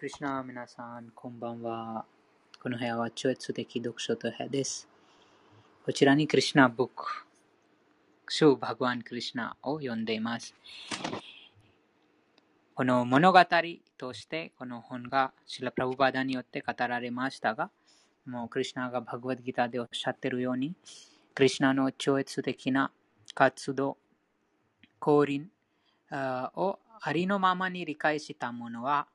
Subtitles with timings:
[0.00, 2.06] クリシナ皆さん、こんばんは。
[2.62, 4.88] この部屋は超越的読書と部屋です。
[5.84, 7.04] こちらにクリシナブック、
[8.26, 10.54] シュー・バグワン・クリシナを読んでいます。
[12.74, 13.40] この物語
[13.98, 17.70] として、この本がシラ・プラブバダによって語られましたが、
[18.24, 20.74] もうクリシナがバグワッギターでおっしゃっているように、
[21.34, 22.90] クリシナの超越的な
[23.34, 23.98] 活動、
[24.98, 25.50] 降臨
[26.10, 29.06] をありのままに理解した者は、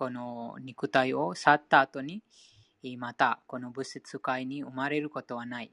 [0.00, 2.22] この肉体を去った後に、
[2.96, 5.70] またこの物質界に生まれることはない。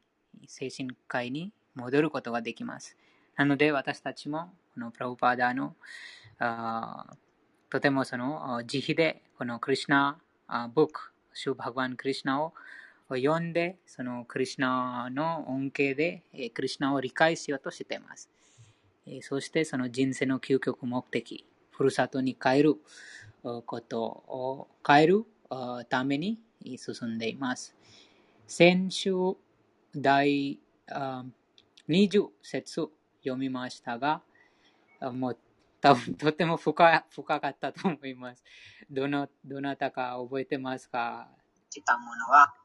[0.48, 2.98] 精神界に戻ることができます。
[3.38, 7.04] なので私たちも、このプラブパーダのー
[7.70, 12.54] とてもそのあ自費でこのクリシナあブック、シューバグワンクリシナを
[13.08, 16.24] 読んで、そのクリシナの恩恵で
[16.54, 18.30] クリシナを理解しようとしています。
[19.22, 21.46] そしてその人生の究極目的、
[21.78, 22.76] ふるさとに帰る
[23.44, 26.40] あことを変えるあために
[26.76, 27.76] 進んでいます。
[28.48, 29.14] 先週
[29.96, 30.60] 第
[30.90, 31.24] あ
[31.88, 32.90] 20節
[33.22, 34.24] 読みましたが、
[35.00, 35.38] あもう
[35.80, 38.44] 多分とても深深かったと思います。
[38.90, 41.30] どのどなたか覚えてますか
[41.70, 42.56] したものは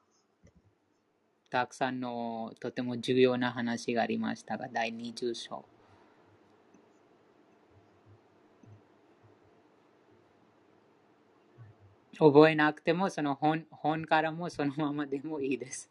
[1.50, 5.71] たくさんのとても重要な話がありましたが、第20章。
[12.19, 15.91] 覚えなくても、その本本からもそのままでもいいです。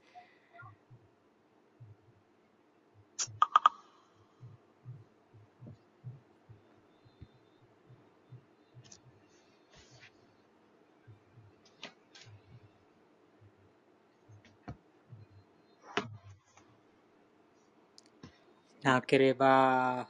[18.81, 20.07] なければ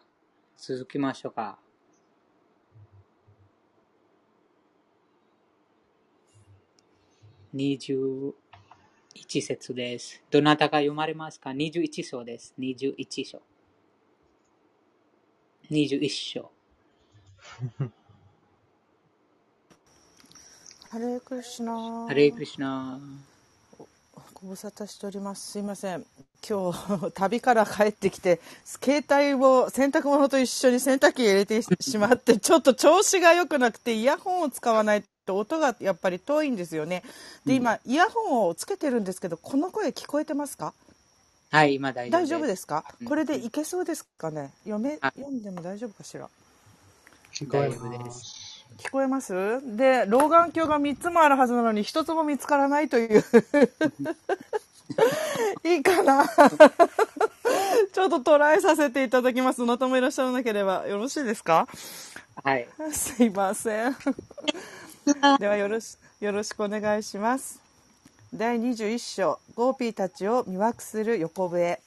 [0.58, 1.60] 続きましょうか。
[7.56, 8.34] 21
[9.42, 10.22] 節です。
[10.32, 12.54] どなたが読まれますか ?21 章です。
[12.60, 13.42] 21章。
[15.70, 16.52] 21章。
[20.90, 23.00] ハレークリシナハレークリシナ。
[24.42, 26.04] ご無沙汰しておりますすいません
[26.48, 37.04] 今日旅から帰ってきて携帯を洗濯物と一緒に洗濯機に入れてしまってちょっと調子が良くなくてイヤホンを使わないと音がやっぱり遠いんですよね。
[37.46, 40.74] で今イヤホンをつけてるんですけどこの声聞こえてますか？
[41.52, 42.26] はい、今大丈夫です。
[42.26, 42.86] 大丈夫ですか？
[43.02, 43.08] うん。
[43.08, 44.52] これでいけそうですかね？
[44.64, 46.30] 読めあ読んでも大丈夫かしら？
[47.50, 48.66] 大丈夫です。
[48.78, 49.34] 聞こえます？
[49.76, 53.24] で老眼鏡が3つもあるはずなのに1つも見つからないという。
[55.64, 56.26] いいかな？
[57.94, 59.60] ちょっとトライさせていただきます。
[59.60, 61.68] どなたもいらっしゃらなければよろしいですか？
[62.44, 62.68] はい。
[62.92, 63.96] すいません。
[65.40, 67.60] ではよろしよろしくお願いします。
[68.34, 71.80] 第21章ゴーピーたちを魅惑する横笛。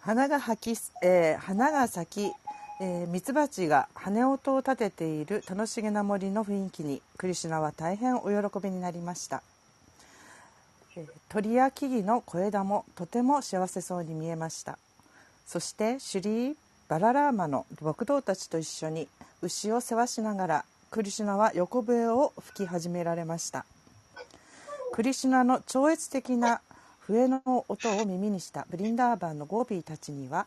[0.00, 2.32] 花が咲き、えー花が咲き、
[2.80, 9.55] えー、ミツバチが羽音を立てている楽しげな森の雰囲気にクリシュナは大変お喜びになりました、えー
[11.28, 14.78] 鳥や木々の小枝もとても幸せそうに見えました。
[15.46, 16.56] そしてシュリー・
[16.88, 19.08] バララーマの牧童たちと一緒に
[19.42, 23.64] 牛を世話しながらクリシュナは横笛を吹き始められました。
[24.92, 26.60] クリシュナの超越的な
[27.00, 30.46] 笛の音を耳にしたブリンダーバンのゴーピーたちには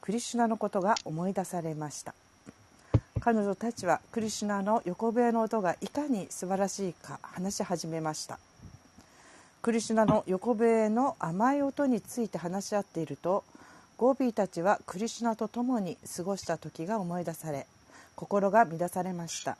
[0.00, 2.14] クリシュナのことが思い出されました。
[3.20, 8.38] 彼女たちはクリシュナの横笛の音がいかに素晴らしいか話し始めました。
[9.66, 13.42] クリシュナの横笛の甘い音について話し合っていると
[13.96, 17.66] ゴーピーたちはクリシュナと共に過ごした時が思い出され
[18.14, 19.58] 心が乱されました。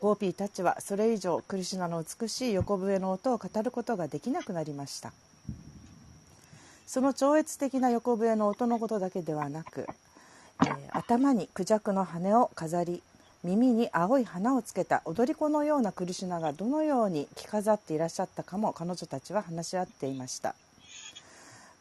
[0.00, 5.12] ゴーピーたちはそれ以上クリシュナの美しい横笛の音を語ることができなくなりました。
[6.86, 9.86] その超越的な横笛の音のことだけではなく、
[10.62, 13.02] えー頭にクジャクの羽を飾り
[13.42, 20.54] 耳に青い花をつけた踊り子のようなクリシュナがどのように着飾っていらっしゃったかも彼女たちは話し合っていました。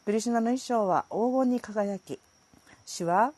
[0.06, 2.18] クリシュナの衣装は黄金に輝き
[2.86, 3.34] 主は、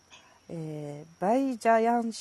[0.50, 2.12] えー、バイジャヤン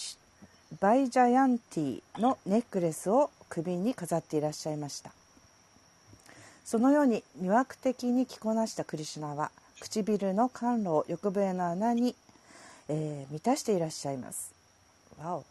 [0.81, 5.13] バイジャヤンティのネックレスを首に飾っていらっしゃいました。
[6.65, 9.51] そのように魅惑的に着こなしたクリシュナは
[9.81, 12.15] 唇の甘露を横笛の穴に、
[12.89, 14.55] えー、満たしていらっしゃいます。
[15.21, 15.50] わお。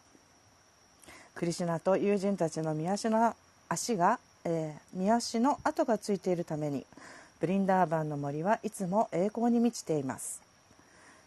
[1.36, 3.36] クリシュナと友人たちの御足の
[3.70, 6.86] 足が、えー、御足の跡がついているために
[7.40, 10.42] ブリンダーバンの森はいつも栄光に満ちています。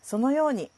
[0.03, 0.71] そのように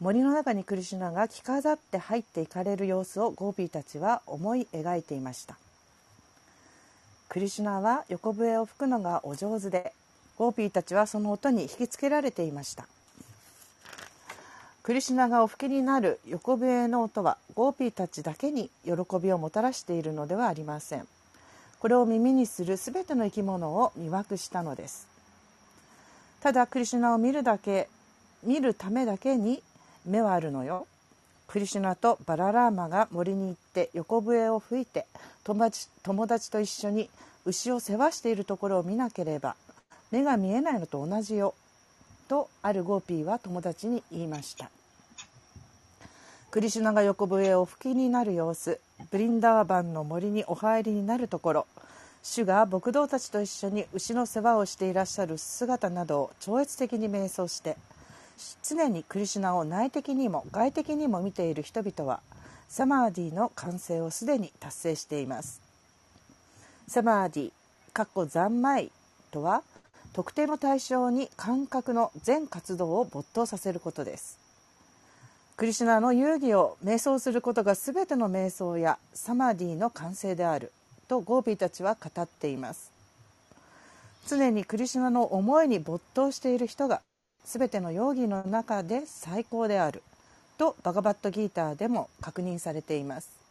[0.00, 5.56] 森の中にクリシュナが着飾って入っていかれる様子をゴーピーたちは思い描いていました。
[7.28, 9.94] クリシュナは横笛を吹くのがお上手で
[10.36, 12.86] ゴーピーたちはその音に引きつけられていました。
[14.82, 21.06] クリシュナがお吹きになる横笛の音はゴーピーたちだけに喜びをもたらしているのではありません。
[21.78, 25.06] これを耳にするすべての生き物を魅惑したのです。
[26.40, 27.88] ただクリシュナを見るだけ
[28.42, 29.62] 見るためだけに
[30.04, 30.88] 目はあるのよ。
[31.46, 35.06] クリシュナとバララーマが森に行って横笛を吹いて
[35.44, 37.08] 友達友達と一緒に
[37.44, 39.54] 牛を世話しているところを見なければ
[40.10, 41.54] 目が見えないのと同じよ。
[42.32, 44.70] とあるゴーピーは友達に言いました。
[46.50, 51.66] クリシュナが横笛をお吹きになる様子ブリンダーバンの森にお入りになるところ
[52.22, 57.76] 主が牧童たちと一緒に牛の世話をしていらっしゃる姿などを超越的に瞑想して
[58.62, 62.20] 常にクリシュナを内的にも外的にも見ている人々は
[62.66, 65.60] サマーディの完成をすでに達成しています。
[66.88, 67.52] サマーディ
[67.92, 68.90] かっこ三昧
[69.30, 69.62] とは
[70.12, 74.38] 特定の対象に感覚の全活動を没頭させることです。
[75.56, 80.72] クリシュナの遊戯を瞑想することが全ての瞑想やサマディの完成である
[81.08, 82.90] とゴーピーたちは語っています。
[84.26, 87.00] 常にクリシュナの思いに没頭している人が
[87.44, 90.02] 全てのヨーギーの中で最高である
[90.58, 93.41] とバガバットギーターでも確認されています。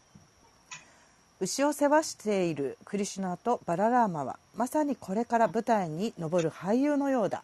[1.42, 7.44] 牛を世話しているクリシュナとバララーマはまさにこれから舞台に上る俳優のようだ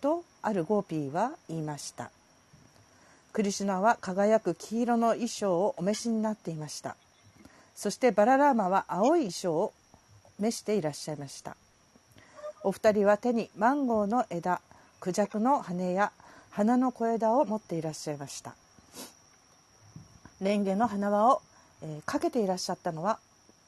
[0.00, 2.12] とあるゴーピーは言いました。
[3.32, 6.94] クリシュナは輝く黄色の衣装をお召しになっていました。
[7.74, 9.72] そしてバララーマは青い衣装を
[10.38, 11.56] 召していらっしゃいました。
[12.62, 14.60] お二人は手にマンゴーの枝
[15.00, 16.12] クジャクの羽や
[16.52, 18.54] 花の小枝を持っていらっしゃいました。
[20.40, 21.42] レンゲの花輪を
[21.84, 23.18] えー、かけていらっしゃったのは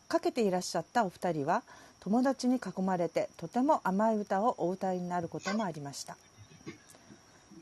[0.09, 1.63] かけていらっしゃったお二人は
[2.01, 6.17] 友達に囲まれてとても甘い歌をお歌いになることもありました。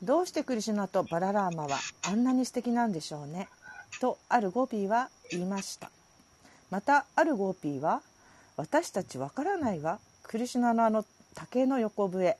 [0.03, 3.47] どうしてクリシュナとバララーマはあんなに素敵なんでしょうね
[3.99, 5.89] とあるゴーピーは言いました。
[6.69, 8.01] またあるゴーピーは
[8.55, 12.37] 私たちわからないわクリシュナのあの竹の横笛。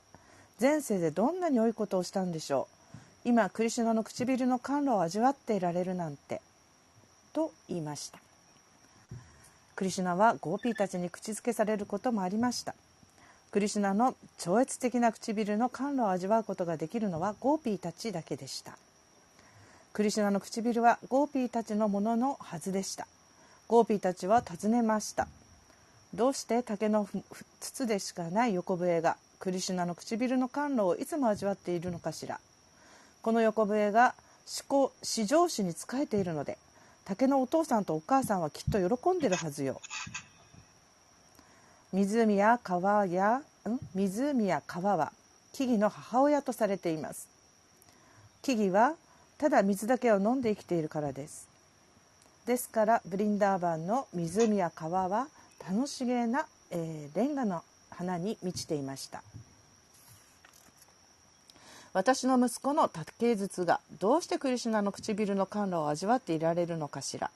[0.62, 2.68] 前世でどんなに良いことをしたんでしょ
[3.26, 3.30] う。
[3.30, 6.40] 今クリシュナの唇の甘露を味わっていられるなんて。
[7.36, 8.20] と言いました。
[9.76, 12.74] クリシュナはゴーピーたちに口づけされることもありました。
[13.52, 18.78] クリシュナの超越的な唇の甘露を味わうことができるのはゴーピーたちだけでした。
[19.92, 23.06] クリシュナの唇はゴーピーたちのもののはずでした。
[23.68, 25.28] ゴーピーたちは尋ねました。
[26.14, 27.10] どうして竹の
[27.60, 32.40] 筒でしかない横笛がクリシュナの唇の甘露をいつも味わっているのかしら。
[33.22, 34.16] この横笛が
[34.70, 36.58] 思考至上主に仕えているので
[37.06, 39.80] 竹のお父さんとお母さんはきっと喜んでるはずよ。
[41.94, 43.80] 湖や川やん？
[43.94, 45.14] 湖や川は
[45.54, 47.30] 木々の母親とされています。
[48.42, 48.96] 木々は
[49.38, 51.48] ただ水だけを飲んで生きているからです。
[52.46, 55.28] ですからブリンダーバンの湖や川は
[55.68, 59.24] 楽しげな、えー、レンガの花に満ちていました。
[61.96, 67.32] 私の息子の竹筒がどうしてクリシュナの唇の甘露を味わっていられるのかしら？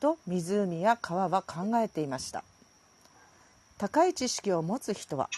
[0.00, 2.42] と湖や川は考えていました。
[3.78, 5.30] 高い知識を持つ人は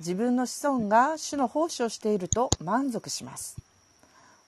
[0.00, 3.56] 自分の子孫が主の奉仕をしていると満足します。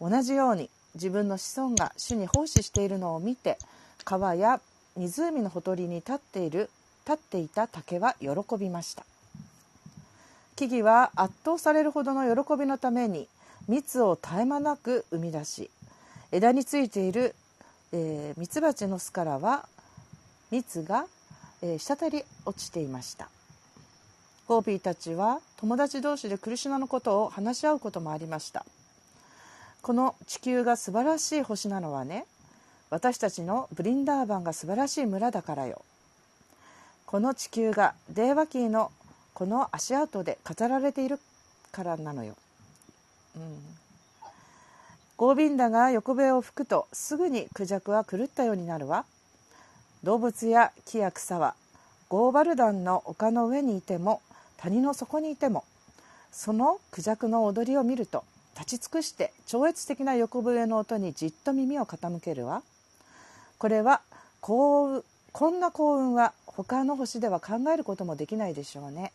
[0.01, 3.59] 同じように自分の子孫が主に奉仕しているのを見て
[4.05, 4.61] 川や
[4.97, 6.71] 湖のほとりに立っている
[7.07, 9.05] 立っていた竹は喜びました。
[10.57, 13.29] 木々は圧倒されるほどの喜びのために
[13.69, 15.71] 蜜を絶え間なく生み出し
[16.33, 17.35] 枝についている
[17.97, 19.69] えー、ミツバチの巣からは
[20.51, 21.07] 蜜が、
[21.63, 23.29] えー、滴り落ちていました。
[24.49, 28.67] ゴーピーたちは友達同士でクリシュナのことを話し合うこともありました。
[29.81, 32.27] この地球が素晴らしい星なのはね
[32.91, 35.83] 私たちのブリンダーバンが素晴らしい村だからよ。
[37.07, 38.91] この地球がデーバキーの
[39.35, 41.21] この足跡で語られている
[41.71, 42.35] からなのよ、
[43.37, 43.59] うん、
[45.17, 49.05] ゴービンダが横笛を吹くとすぐにクジャクは狂ったようになるわ。
[50.03, 51.55] 動物や木や草は
[52.09, 54.21] ゴーバルダンの丘の上にいても
[54.59, 55.65] 谷の底にいても
[56.31, 58.25] そのクジャクの踊りを見ると
[58.59, 62.63] 立ち尽くして超越的な横笛の音にじっと耳を傾けるわ。
[63.59, 64.01] これは
[64.41, 69.11] 幸運こんな幸運は他の星では考えることもできないでしょうね。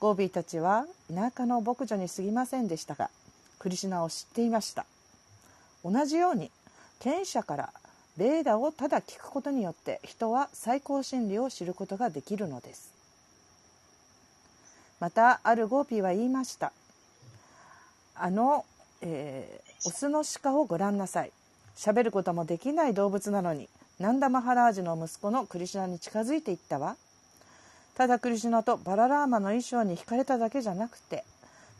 [0.00, 3.10] ゴービーたちは田舎の牧女に過ぎませんでしたが
[3.58, 4.84] クリシュナを知っていました。
[5.84, 6.50] 同じように
[6.98, 7.72] 権威者から
[8.16, 12.92] ベーダをただ聞くことによって人は最高真理を知ることができるのです。
[15.00, 16.72] またあるゴーピーは言いました。
[18.14, 18.64] あの、
[19.02, 21.32] えー、オスの鹿をご覧なさい。
[21.76, 26.96] 喋ることもできない動物なのにナンダマハラージの息子のクリシュナに近づいていったわ。
[27.96, 31.24] ただクリシュナとバララーマの衣装に惹かれただけじゃなくて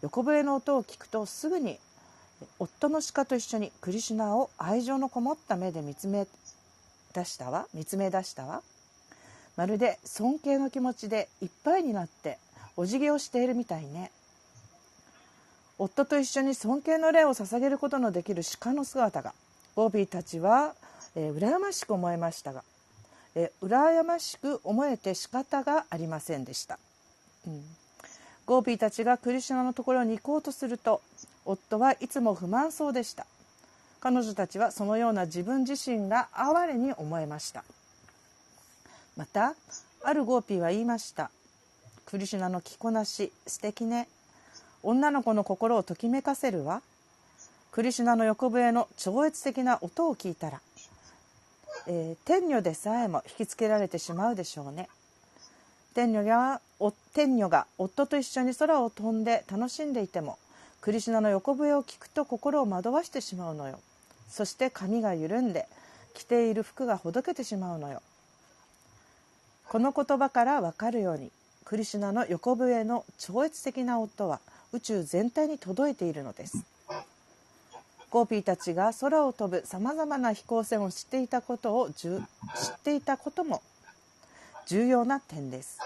[0.02, 1.78] 横笛の音を聞くとすぐに
[2.58, 6.26] 夫の鹿と一緒にクリシュナを愛情のこもった目で見つめ
[7.14, 8.62] 出したわ見つめ出したわ。
[9.56, 12.38] まるで尊敬の気持ちでいっぱいになって
[12.76, 14.10] お辞儀をしているみたいね。
[15.78, 19.32] 夫と一緒に尊敬の礼を捧げることのできる鹿の姿が
[19.74, 20.74] ボビーたちは、
[21.16, 22.62] えー、羨ましく思いましたが、
[23.34, 26.78] え、羨ましく思えて仕方がありませんでした、
[27.46, 27.62] うん、
[28.46, 31.00] ゴーピーたちがクリシュナのところに行こうとすると
[31.44, 33.26] 夫はいつも不満そうでした。
[34.00, 37.64] 彼女たちはそのような自分自身が哀れに思えました。
[39.16, 39.54] また
[40.02, 41.30] あるゴーピーは言いました。
[42.04, 44.08] クリシュナの着こなし素敵ね。
[44.82, 46.82] 女の子の心をときめかせるわ。
[47.72, 50.60] クリシュナの横笛の超越的な音を聞いたら、
[51.86, 54.88] えー、天女でさえも引きつけられてしまうでしょうね。
[55.94, 56.60] 天女が
[57.12, 60.38] 天女が夫と一緒に空を飛んで楽しんでいても
[60.80, 63.78] クリシュナの横笛を聞くと心を惑わしてしまうのよ。
[64.28, 65.68] そして髪が緩んで
[66.14, 68.02] 着ている服がほどけてしまうのよ。
[69.68, 71.30] この言葉からわかるように
[71.64, 74.40] クリシュナの横笛の超越的な音は
[74.72, 76.64] 宇宙全体に届いているのです。
[78.14, 82.14] ゴーピーたちが空を飛ぶさまざまな飛行船を知っていたことを知っ
[82.84, 83.60] ていたことも
[84.68, 85.80] 重要な点です。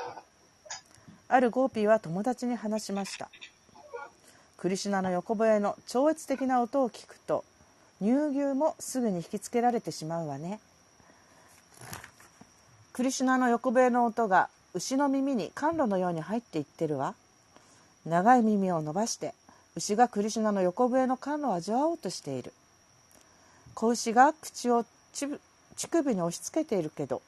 [1.26, 3.30] あるゴーピーは友達に話しました。
[4.58, 7.46] クリシュナの横笛の超越的な音を聞くと
[8.02, 10.60] 乳牛もすぐに引きつけられてしまうわね。
[12.92, 17.14] クリシュナの横笛の音が牛の耳に甘露のように入っていってるわ。
[18.04, 19.32] 長い耳を伸ばして
[19.78, 22.52] 牛がクリシュナの横笛の甘露を味わおうとしている。
[23.74, 25.38] 子牛が口を乳
[25.88, 27.22] 首に押し付けているけど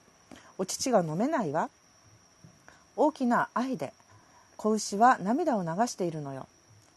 [0.59, 1.71] お乳が飲めないわ。
[2.97, 3.93] 大きな愛で
[4.57, 6.49] 子牛は涙を流しているのよ。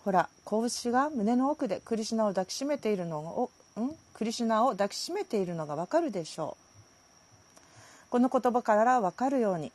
[0.04, 3.92] ほら子牛が胸の奥でクリシュナを抱きしめているのをん？
[4.16, 8.10] クリシュナを抱きしめているのがわかるでしょう。
[8.10, 9.72] この言葉からわかるように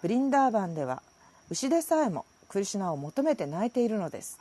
[0.00, 1.02] ブリンダーバンでは
[1.50, 4.38] 牛でさえもクリシュナを求めて泣いているのです。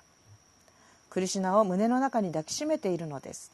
[1.09, 3.51] クリシュナを胸の中に抱きしめているのです。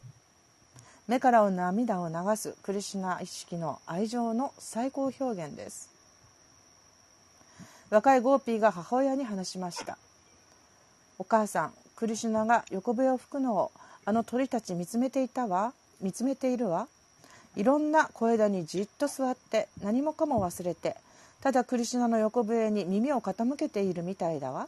[1.07, 5.89] 目から涙を流すクリシュナ意識の愛情の最高表現です。
[7.89, 9.97] 若いゴーピーが母親に話しました。
[11.17, 13.71] お母さんクリシュナが横笛を吹くのを
[14.03, 16.87] あの鳥たち見つめていたわ見つめているわ。
[17.55, 20.97] いろんな小枝にじっと座って何もかも忘れて
[21.39, 24.67] ただクリシュナの横笛に耳を傾けているみたいだわ。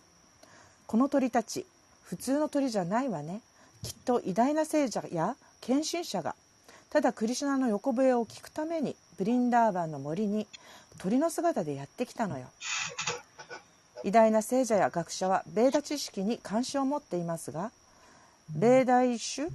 [0.86, 1.66] この鳥たち
[2.08, 3.42] 普通の鳥じゃないわね。
[3.84, 6.36] きっと偉大な聖者や献身者が。
[6.90, 10.48] ただクリシュナの横笛を聞くためにブリンダーバンの森に
[11.00, 12.46] 鳥の姿でやってきたのよ。
[14.06, 17.72] 偉大な聖者や学者はベーダ知識に関心を持っていますが
[18.56, 19.50] ベーダイシュ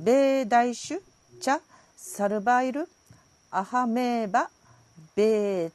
[0.00, 1.00] ベーダイシュ
[1.42, 1.60] チャ
[1.94, 2.88] サルバイル
[3.50, 4.48] アハメーバ
[5.14, 5.70] ベー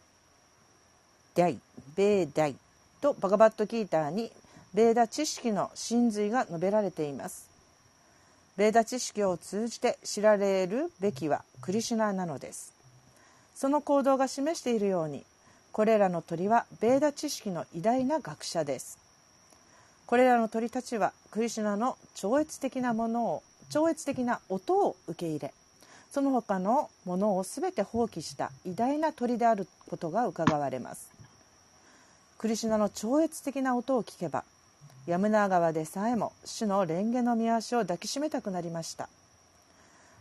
[1.35, 1.59] ダイ
[1.95, 2.55] ベーダイ
[3.01, 4.31] とバガバットギーターに
[4.73, 7.49] ベーダ知識の真髄が述べられています。
[8.57, 12.73] ベーダ知識を通じて知られるべきはクリシュナなのです。
[13.55, 15.23] その行動が示しているように
[15.71, 18.97] これらの鳥はベーダ知識の偉大な学者です。
[20.05, 25.53] これらの鳥たちはクリシュナの超越的なものを超越的な音を受け入れ
[26.11, 31.11] その他のものを全て放棄した偉大な鳥であることがうかがわれます。
[32.37, 34.43] クリシュナの超越的な音を聞けば
[35.05, 39.09] ヤムナ川でさえも主の蓮華の御足を抱きしめたくなりました。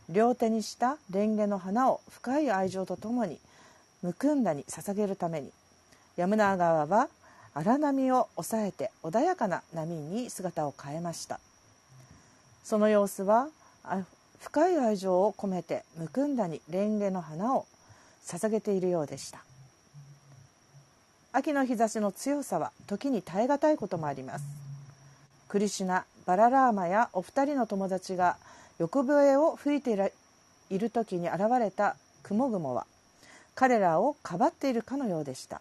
[0.08, 3.38] 両手にしたレンゲの花を深い愛情とともに
[4.02, 5.52] ムクンダに捧げるために
[6.16, 7.08] ヤムナー川は
[7.54, 11.38] 荒波を抑えて穏やかな波に姿を変えました。
[12.64, 13.48] その様子は
[14.40, 17.66] 深い愛情を込めてムクンダにレンゲの花を
[18.26, 19.44] 捧げているようでした。
[21.30, 24.44] 秋の日差しの強さは時に耐え難いこともあります。
[25.52, 28.38] クリシュナバララーマやお二人の友達が
[28.78, 30.14] 欲笛を吹いて
[30.70, 32.86] いる時に現れた雲雲は
[33.54, 35.60] 彼らをかばっているかのようでした。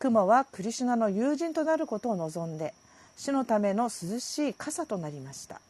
[0.00, 2.74] 雲はクリシュナの友人となることを望んで
[3.16, 5.60] 死のための涼しい傘となりました。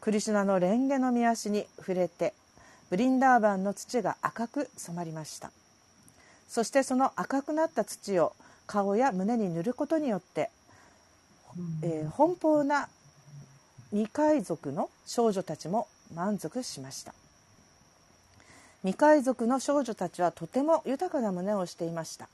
[0.00, 2.34] クリシュナの蓮華の見足に触れて
[2.90, 5.52] ブリンダーバンの土が赤く染まりました。
[6.48, 8.32] そしてその赤くなった土を
[8.66, 10.50] 顔や胸に塗ることによって、
[11.82, 12.88] えー、奔放な
[13.90, 17.14] 未海賊の少女たちも満足しました。
[18.82, 22.28] 未海賊の少女たちはとても豊かな胸をしていました。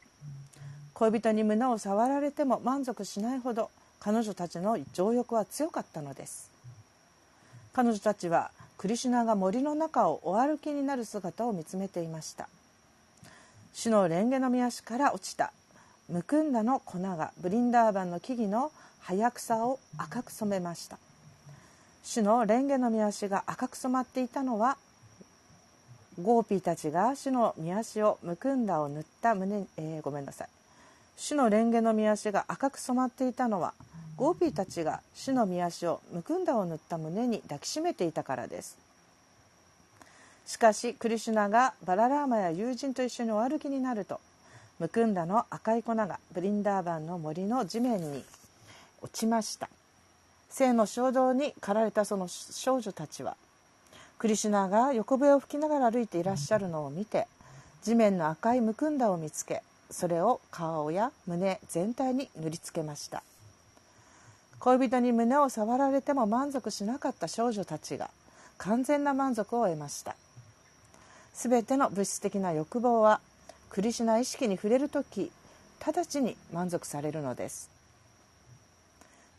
[0.93, 6.51] 恋人に胸を触られても満足しないほど彼女たちの情欲は強かったのです。
[7.73, 12.49] 彼女たちはクリシュナが森の中をお歩きになる姿を見つめていました。
[13.73, 15.53] 主の蓮華の御足から落ちた
[16.09, 18.71] むくんだの粉がブリンダーバンの木々の
[19.07, 20.99] 葉草を赤く染めました。
[22.03, 24.77] 主の蓮華の御足が赤く染まっていたのは
[26.23, 30.49] ゴーピーたちが主の御足をむくんだを塗った胸、えー、ごめんなさい。
[31.17, 33.75] 主の蓮華の御足が赤く染まっていたのは
[34.17, 38.79] ゴーピーたちが主の御足をむくんだを塗った胸に抱きしめていたからです。
[40.47, 44.21] しかしクリシュナがバララーマや友人と一緒にお歩きになると
[44.79, 48.25] むくんだの赤い粉がブリンダーバンの森の地面に
[49.05, 49.69] 落ちました。
[50.49, 53.37] 性の衝動に駆られたその少女たちは
[54.19, 57.27] クリシュナが横笛を吹きながら歩いていらっしゃるのを見て
[57.83, 63.23] 地面の赤いむくんだを見つけそれを顔や胸全体に塗りつけました。
[64.61, 68.09] 恋人に胸を触られても満足しなかった少女たちが
[68.57, 70.17] 完全な満足を得ました。
[71.35, 73.21] 全ての物質的な欲望は
[73.69, 75.31] クリシュナ意識に触れる時
[75.85, 77.74] 直ちに満足されるのです。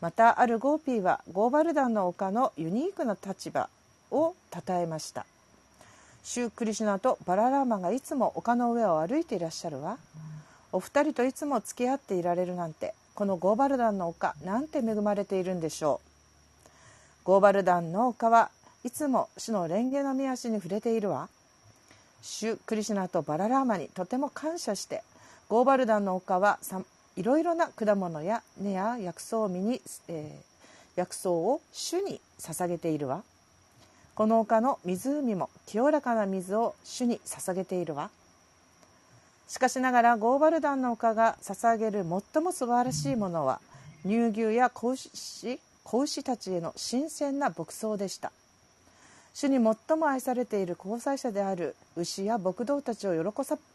[0.05, 3.69] またあるゴーピーはゴーバルダンの丘のユニークな立場
[4.11, 5.25] を称えました。
[6.23, 9.97] シュークリシュナとバララーマがいつも丘の上を歩いていらっしゃるわ、
[10.71, 16.69] お二人といつも付き合っていられるなんてこのゴーバルダンの丘なんて恵まれているんでしょう。
[17.23, 18.51] ゴーバルダンの丘は
[18.83, 21.29] いつも主の蓮華の御足に触れているわ。
[22.21, 25.01] 主クリシュナとバララーマにとても感謝して
[25.49, 26.59] ゴーバルダンの丘は
[27.15, 33.23] いろいろな果物や根や薬草を身に、えー、薬草を主に捧げているわ。
[34.15, 38.09] この丘の湖も清らかな水を主に捧げているわ。
[39.47, 43.61] しかしながらゴーバルダンの丘が捧げる最も素晴らしいものは
[44.03, 48.31] 乳牛や子牛子牛たちへの新鮮な牧草でした。
[49.33, 53.31] 主に最も愛されている交際者である牛や牧童たちを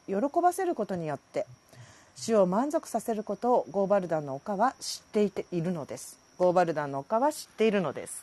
[0.06, 1.46] 喜ばせることによって
[2.20, 6.18] 主を満足させることをゴーバルダンの丘は知っていているのです。
[6.36, 8.22] ゴーバルダンの丘は知っているのです。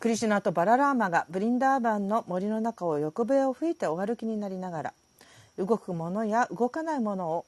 [0.00, 4.94] クリシュナとバララーマがブリンダーバンの森の中を横笛を吹いてお歩きになりながら
[5.58, 7.44] 動くものや動かないものを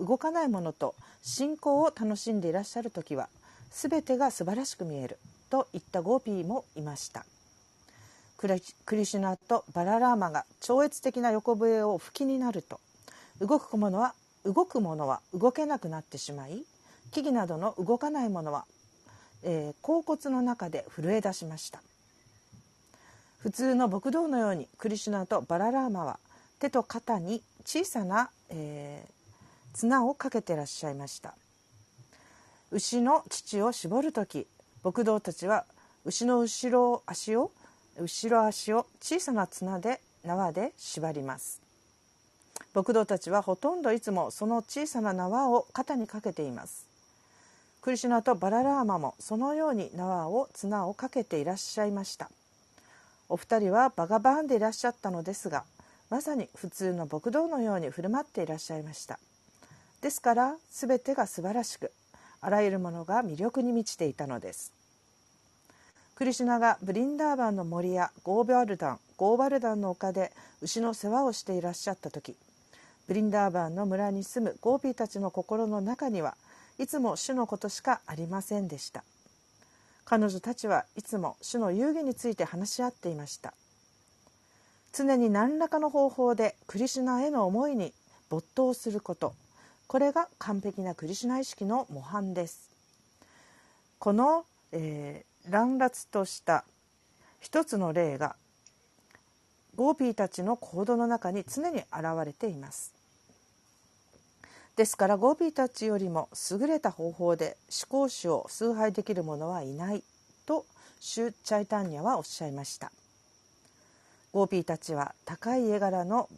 [0.00, 3.28] 動かないものと親交を楽しんでいらっしゃる時は
[3.70, 5.18] 全てが素晴らしく見える
[5.50, 7.24] といったゴーピーもいました。
[8.84, 12.80] クリシュナとバララーマが超越的な横笛を吹きになると。
[13.40, 16.64] 動くものは動くものは動けなくなってしまい
[17.10, 18.64] 木々などの動かないものは
[19.42, 21.82] えー、恍惚の中で震え出しました。
[23.38, 26.20] 普通の牧道のようにクリシュナとバララーマは
[26.60, 31.34] 手と肩に小さな、えー、綱をかけてらっしゃいました。
[32.70, 34.46] 牛の乳を絞る時
[34.84, 35.66] 牧道たちは
[36.04, 37.50] 牛の後ろ足を
[37.98, 41.60] 後ろ足を小さな綱で縄で縛ります。
[42.74, 46.86] 牧道たちはほとんどいつもその小さな縄を肩にかけています。
[47.82, 52.30] クリシュナとバララーマもそのように縄を綱をかけていらっしゃいました。
[53.28, 55.64] お二人はバガバーンでいらっしゃったのですが
[56.10, 59.18] まさに普通の牧童のように振る舞っていらっしゃいました。
[60.00, 61.92] ですから全てが素晴らしく
[62.40, 64.72] あらゆるものが魅力に満ちていたのです。
[66.14, 72.36] クリシュナがブリンダーバンの森やゴーバルダンゴーバルダンの丘で牛の世話をしていらっしゃった時
[73.08, 76.36] ブリンダーバンの村に住むゴーピーたちの心の中には
[76.78, 79.04] いつも主のことしかありませんでした。
[80.04, 83.54] 彼女たちはいつも主の遊戯について話し合っていました。
[84.92, 87.92] 常に何らかの方法でクリシュナへの思いに
[88.28, 89.34] 没頭すること
[89.86, 92.70] これが完璧なクリシュナ意識の模範です。
[93.98, 96.64] この、えー、乱辣とした
[97.40, 98.36] 一つの例が
[99.74, 101.86] ゴーピーたちの行動の中に常に現
[102.24, 102.92] れています。
[104.76, 110.02] ですからゴーピーたちよりも優れた方法で至高主を崇拝できる者はいない
[110.46, 110.64] と
[111.00, 112.90] 主チャイタンニャはおっしゃいました。
[114.32, 116.28] ゴーピーたちは高い家柄の、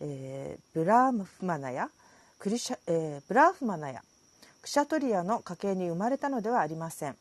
[0.00, 1.90] えー、ブラームフマナや
[2.38, 4.02] クリシャ、えー、ブラーフマナや
[4.62, 7.16] クシャトリアの家系に生まれたのではありません。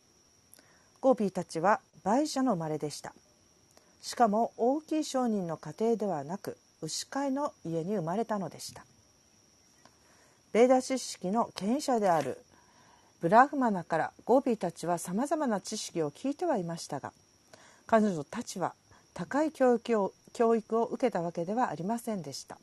[1.01, 3.13] ゴーピーたちはヴァイシャの生まれでした。
[4.01, 8.85] しかも大きい商人の家庭ではなく牛飼いの家に生まれたのでした。
[10.53, 12.37] ベーダ知識の権威者である
[13.19, 17.13] ブラフマナからゴービーたちはさまざまな知識を聞いてはいましたが
[17.87, 18.73] 彼女たちは
[19.13, 22.57] 高い教育を教育を受けたわけではありませんでした。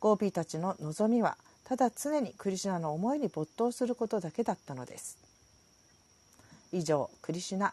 [0.00, 5.23] ゴービーたちの望みはただ常にクリシュナの思いに没頭することだけだったのです。
[6.74, 7.72] 以上クリシュナ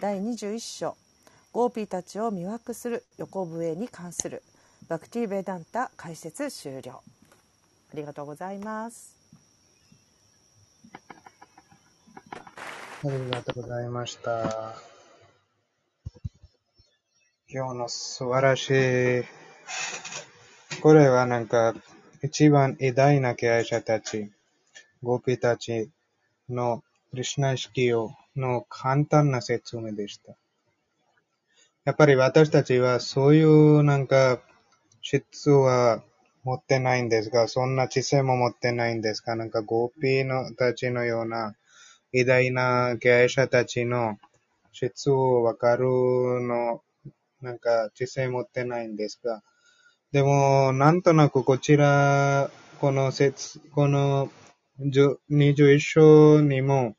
[0.00, 0.96] 第21章
[1.52, 4.42] ゴーピーたちを魅惑する横笛に関する
[4.88, 7.02] バクティー・ベダンタ解説終了
[7.92, 9.18] ありがとうございます。
[13.04, 14.76] ありがとうございました。
[17.50, 19.24] 今日の素晴らしい、
[20.80, 21.74] これはなんか
[22.22, 24.30] 一番偉大な帰依者たち、
[25.02, 25.90] ゴーピーたち
[26.48, 30.36] のクリシュナ意識をの簡単な説明でした。
[31.84, 34.40] やっぱり私たちはそういうなんか
[35.00, 36.02] 質は
[36.44, 41.54] 持ってないんですが、そんな知性も持ってないんですが、なんかゴーピーのたちのような
[42.12, 44.18] 偉大な帰依者たちの
[44.72, 46.82] 質をわかるの、
[47.42, 49.42] なんか知性持ってないんですが、
[50.10, 54.30] でも、なんとなくこちら、この節、この
[54.80, 56.96] 21章にも、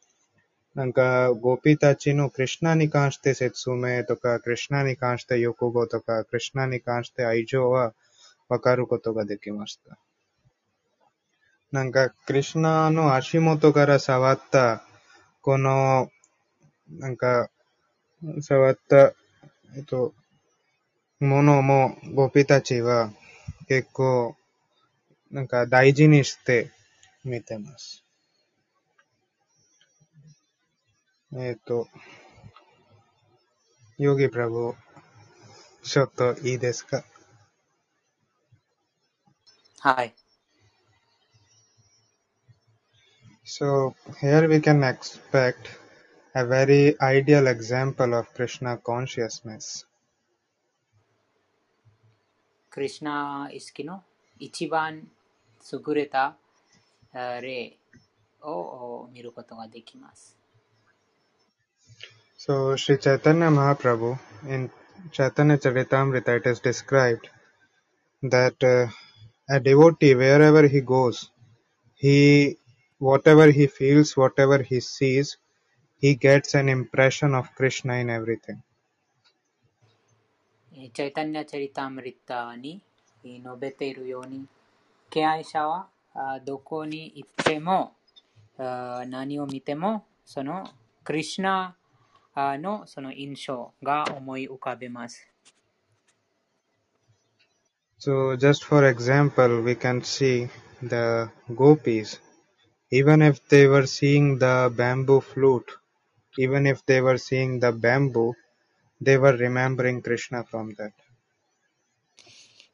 [0.79, 7.93] なんか、ゴピたちのクリシュナに関して説明とか、クリシュナに関して欲望とか、クリシュナに関して愛情は、
[8.47, 9.97] わかることができました。
[11.73, 14.81] なんか、クリュナの足元から触った、
[15.41, 16.09] この、
[16.89, 17.49] なんか、
[18.39, 19.13] 触った、
[19.75, 20.13] えっと、
[21.19, 23.11] ものも、ゴピたちは
[23.67, 24.37] 結構、
[25.29, 26.71] なんか大事にして
[27.25, 28.05] 見てます。
[31.31, 31.87] えっ、と、
[33.99, 34.73] ヨギプラブ、
[35.83, 37.03] ちょっといいですか
[39.79, 40.15] はい。
[43.45, 45.55] So here we can expect
[46.33, 49.87] a very ideal example of Krishna consciousness.
[52.71, 54.03] クリシナ意識の
[54.39, 55.07] 一番
[55.71, 56.35] 優れた
[57.13, 57.77] 例
[58.41, 60.38] を見ることができます。
[62.39, 64.61] So Sri Chaitanya Mahaprabhu in
[65.11, 67.25] Chaitanya Charitamrita it is described
[68.23, 68.87] that uh,
[69.49, 71.17] a devotee wherever he goes
[72.01, 72.57] he
[73.01, 75.27] whatever he feels whatever he sees
[76.03, 78.59] he gets an impression of Krishna in everything
[80.97, 82.71] ಚೈತನ್ಯ ಚರಿತಾಮೃತಾನಿ
[83.23, 84.39] ಈ ನೊಬೆತೇರು ಯೋನಿ
[85.11, 85.71] ಕ್ಯಾಯಶವ
[86.47, 87.79] ದೊಕೋನಿ ಇತ್ತೆಮೋ
[89.13, 89.91] ನಾನಿಯೋ ಮಿತೆಮೋ
[90.33, 90.57] ಸೊನೋ
[91.05, 91.45] ಕೃಷ್ಣ
[92.35, 95.27] のその印象が思い浮かべます。
[97.99, 100.49] So just for example, we can see
[100.81, 102.21] the gopis,
[102.91, 105.65] even if they were seeing the bamboo flute,
[106.37, 108.33] even if they were seeing the bamboo,
[109.01, 110.93] they were remembering Krishna from that.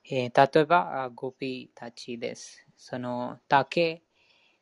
[0.08, 2.64] えー、例えば、ゴピたちです。
[2.78, 4.04] その竹、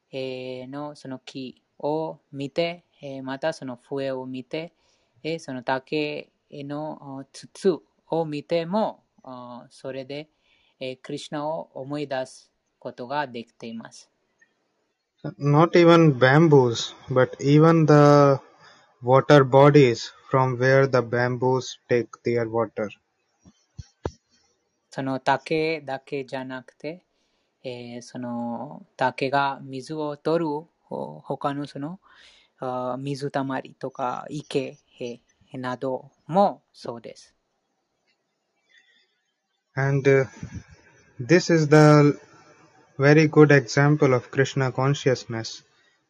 [0.10, 4.72] えー、のその木を見て、えー、またその笛を見て、
[5.24, 9.04] えー、その竹の筒を見ても、
[9.70, 10.30] それで、
[10.80, 14.10] えクリシナを思い出すことができています。
[15.40, 18.42] Not even bamboos, but even the
[19.02, 22.90] water bodies from where the bamboos take their water.
[24.90, 27.06] その竹だけじゃなくて、
[27.64, 32.00] えー、その竹が水を取る他のその
[33.00, 34.78] 水たまりとか池
[35.54, 37.36] などもそうです。
[39.76, 40.26] And uh,
[41.20, 42.20] this is the
[43.00, 45.64] very good example of Krishna consciousness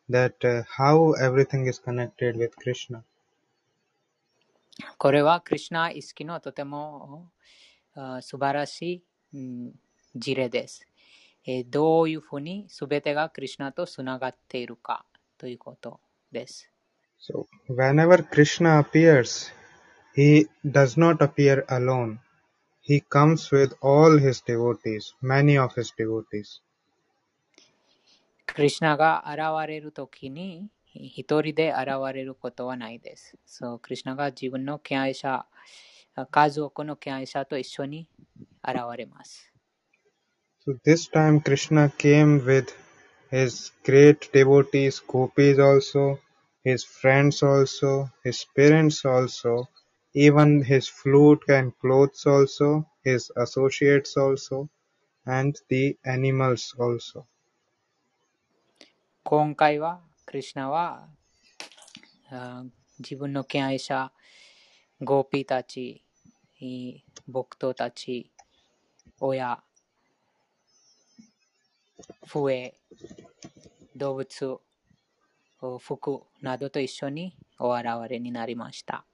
[0.09, 3.03] that uh, how everything is connected with Krishna.
[4.97, 7.29] これはクリシナ意識のとても
[7.95, 9.73] あ素晴らしいうん
[10.15, 10.85] 事例です。
[11.45, 15.05] えーどういうふうに全てがクリシナとつながっているか
[15.37, 15.99] ということ
[16.31, 16.72] です。
[17.22, 19.50] So, whenever Krishna appears,
[20.14, 22.20] he does not appear alone.
[22.80, 26.62] He comes with all his devotees, many of his devotees.
[28.46, 33.36] クリシナが現れるときに一人で現れることはないです。
[33.44, 35.44] そう、クリシナが自分の敬愛者、
[36.14, 38.08] あ数多くの敬愛者と一緒に
[38.66, 39.52] 現れます。
[40.66, 42.74] So this time Krishna came with
[43.30, 46.18] his great devotees, gopis also,
[46.64, 49.68] his friends also, his parents also,
[50.14, 54.68] even his flute and clothes also, his associates also,
[55.26, 57.26] and the animals also.
[59.24, 61.06] 今回はクリシナは
[62.30, 62.64] あ
[62.98, 64.10] 自分の敬愛者、
[65.00, 66.02] ゴーピーたち、
[66.58, 68.32] い牧徒たち、
[69.20, 69.62] 親、
[72.26, 72.74] 笛、
[73.94, 74.60] 動物、お
[75.79, 79.05] 服などと一緒にお現れになりました。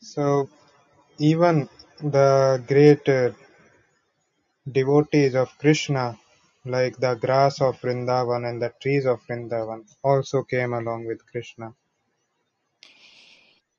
[0.00, 0.48] So
[1.18, 1.68] even
[2.00, 3.34] the great uh,
[4.66, 6.16] devotees of Krishna,
[6.64, 11.74] like the grass of Vrindavan and the trees of Vrindavan, also came along with Krishna.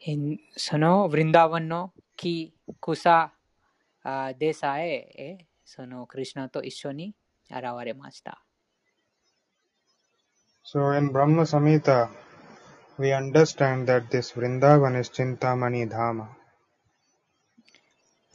[0.01, 3.33] えーそのヴリンダーワンの木、草
[4.03, 7.13] あでさええーそのクリシナと一緒に
[7.49, 8.43] 現れました。
[10.71, 12.11] So in Brahma Samhita,
[12.99, 16.27] we understand that this Vrindavan is Chintamani Dhama.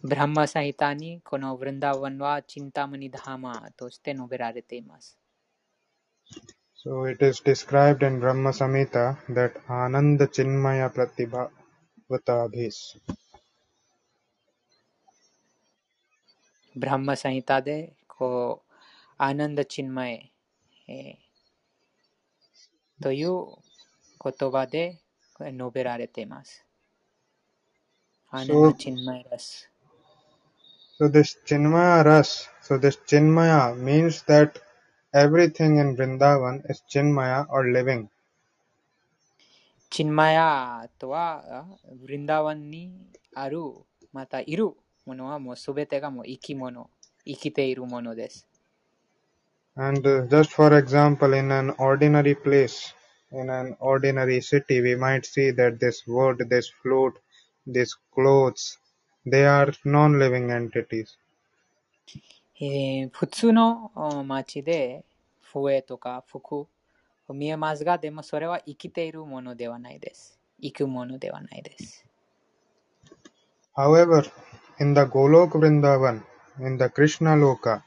[0.02, 5.16] ブランマサヒタにこのヴリンダーワンはチンタマニダハマとして述べられています。
[6.84, 11.50] So it is described in Brahma Samhita that Ananda Chinmaya Pratibha
[12.10, 12.98] Vatabhis.
[16.74, 17.28] ブランマサ
[23.04, 23.44] という
[24.18, 24.98] 言葉で
[25.38, 26.64] 述べられています。
[28.30, 29.70] アナンダチンマエラス。
[30.98, 34.58] So this Chinmaya Ras, so this Chinmaya means that
[35.12, 38.08] everything in Vrindavan is Chinmaya or living.
[39.90, 41.64] チンマヤとは、あ
[42.00, 42.90] ブリンダーワンに
[43.34, 43.58] ある、
[44.14, 44.72] またいる
[45.04, 46.88] ものはもうすべてがもう生き物、
[47.26, 48.48] 生きているものです。
[49.75, 52.93] And uh, just for example, in an ordinary place,
[53.31, 57.17] in an ordinary city, we might see that this wood, this flute,
[57.65, 58.77] these clothes,
[59.25, 61.17] they are non-living entities.
[62.61, 65.05] えー普通のお街で
[65.53, 66.67] 笛とか服
[67.29, 70.37] 見えますが、でもそれは生きているものではないです。
[70.61, 72.05] 生くものではないです。
[73.77, 74.29] However,
[74.81, 76.21] in the Golok Vrindavan,
[76.59, 77.81] in the Krishna Loka,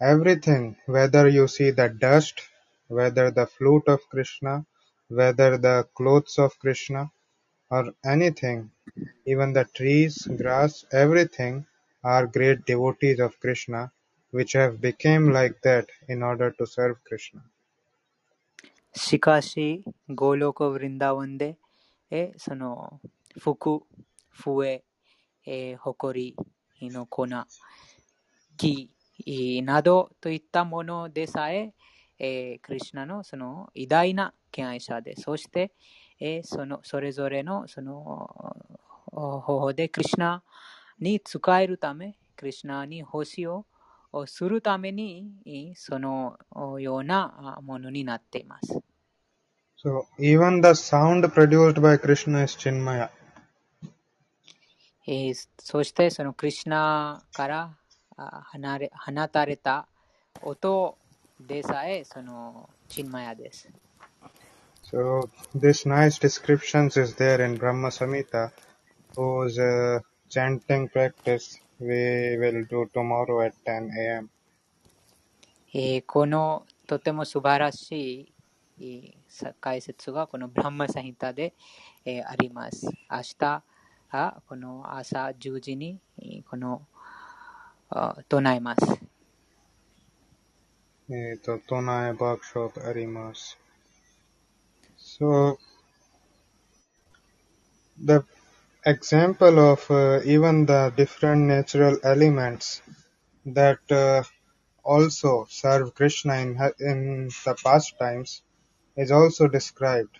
[0.00, 2.42] Everything, whether you see the dust,
[2.88, 4.66] whether the flute of Krishna,
[5.08, 7.10] whether the clothes of Krishna,
[7.70, 8.70] or anything,
[9.26, 11.66] even the trees, grass, everything
[12.04, 13.92] are great devotees of Krishna
[14.32, 17.42] which have become like that in order to serve Krishna.
[18.96, 21.56] Shikashi, Goloko Vrindavande,
[22.10, 23.00] e sono
[23.38, 23.80] Fuku,
[24.30, 24.82] Fue,
[25.44, 26.34] e Hokori,
[26.82, 27.46] Inokona,
[28.58, 28.90] Ki,
[29.64, 31.72] などといったものでさえ
[32.18, 35.72] えークリシュナのその偉大な敬愛者で、そして、
[36.18, 38.56] えーそのそれぞれのその
[39.12, 40.42] お方法でクリシュナ
[40.98, 43.66] に使えるため、クリシュナに奉仕を
[44.12, 48.80] をするために、えーそのおようなあものになっています。
[49.78, 53.10] So even the sound produced by Krishna is Chinmaya.
[55.06, 57.76] えーそしてそのクリシュナから
[58.16, 59.88] あ離れ放たれた
[60.42, 60.96] 音
[61.40, 63.68] でさえそのチンマヤです。
[64.82, 68.52] So this nice descriptions is there in Brahma Samhita,
[69.16, 74.30] whose uh, chanting practice we will do tomorrow at 10 a.m.
[75.74, 78.32] えーこのとても素晴らし
[78.78, 79.16] い
[79.60, 81.54] 解説がこのブランマサヒタで、
[82.04, 82.86] えーあります。
[83.10, 83.62] 明日
[84.10, 86.95] あこの朝10時にえーこのあ
[88.29, 88.81] 唱えます。
[91.09, 93.57] えーと、都内ワークショップあります。
[94.97, 95.57] So,
[98.03, 98.23] the
[98.85, 102.81] example of uh, even the different natural elements
[103.45, 104.23] that uh,
[104.83, 108.43] also serve Krishna in, in the past times
[108.95, 110.17] is also described.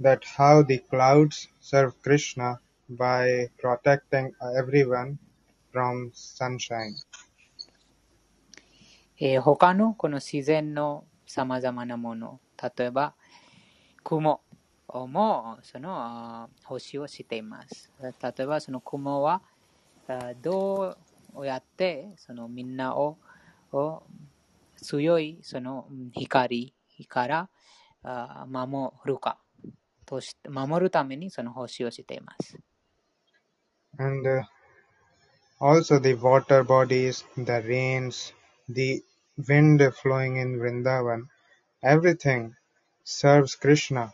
[0.00, 5.18] that how the clouds serve Krishna by protecting everyone
[5.73, 6.93] from sunshine.
[9.19, 12.39] えー他のこの自然の様々なもの、
[12.77, 13.15] 例えば
[14.03, 14.41] 雲
[14.87, 17.91] もその星をしています。
[17.99, 19.41] 例えばその雲は
[20.41, 20.97] ど
[21.35, 23.17] うやってそのみんなを
[23.71, 24.03] を
[24.77, 26.75] 強いそのうん光
[27.07, 27.49] から
[28.47, 29.39] 守るか
[30.05, 32.59] として守るためにその星をしています。
[33.99, 34.43] And uh,
[35.62, 38.32] also the water bodies, the rains,
[38.68, 39.02] the
[39.48, 41.28] wind flowing in Vrindavan,
[41.82, 42.54] everything
[43.04, 44.12] serves Krishna.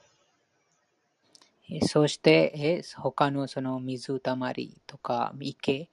[1.71, 5.89] えーそして、えー他のその水たまりとか池、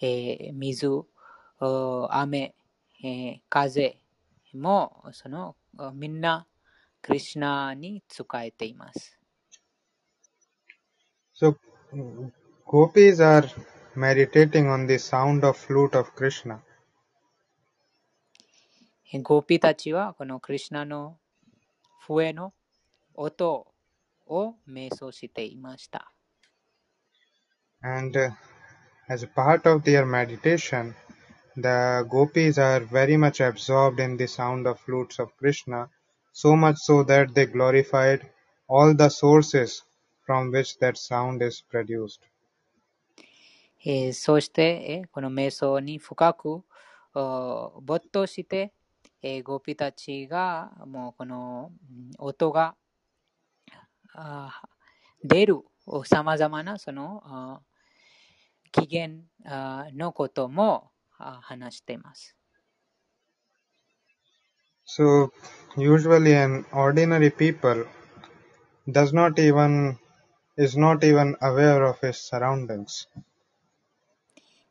[0.00, 0.88] えー水、
[1.60, 2.54] お雨、
[3.02, 3.98] えー風
[4.54, 6.46] もそのあみんな
[7.02, 9.18] クリシュナに使えています。
[11.34, 11.56] So
[11.92, 12.32] mm,
[12.66, 13.48] gopis are
[13.95, 16.61] meditating on the sound of flute of Krishna.
[19.11, 19.33] the gopis also Krishna no, fue no, oto o meditó.
[19.35, 21.17] ゴピたちはこのクリュナの
[22.07, 22.53] 笛の
[23.13, 23.67] 音
[24.27, 26.11] を瞑想していました。
[27.83, 28.31] And、uh,
[29.09, 30.95] as a part of their meditation,
[31.55, 35.89] the gopis are very much absorbed in the sound of flutes of Krishna,
[36.31, 38.21] so much so that they glorified
[38.67, 39.83] all the sources
[40.25, 42.25] from which that sound is produced.
[43.85, 46.63] えーそして、えーこの瞑想に深く
[47.15, 48.73] お没頭して、
[49.21, 51.71] えーゴピたちがもうこの
[52.17, 52.75] 音が
[54.13, 55.61] あー出る
[56.05, 62.35] さまざまなそのあー起源あーのこともあー話しています。
[64.85, 65.31] So
[65.77, 67.85] usually an ordinary people
[68.87, 69.97] does not even
[70.57, 73.07] is not even aware of his surroundings.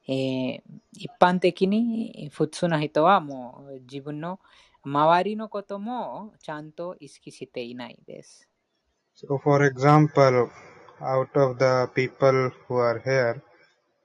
[0.07, 0.61] えー
[0.93, 4.39] 一般的に普通の人はもう自分の
[4.84, 8.49] 周りのこともちゃんと意識していないです。
[9.15, 10.49] So for example,
[11.01, 13.41] out of the people who are here,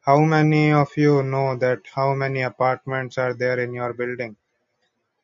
[0.05, 4.37] how many of you know that how many apartments are there in your building?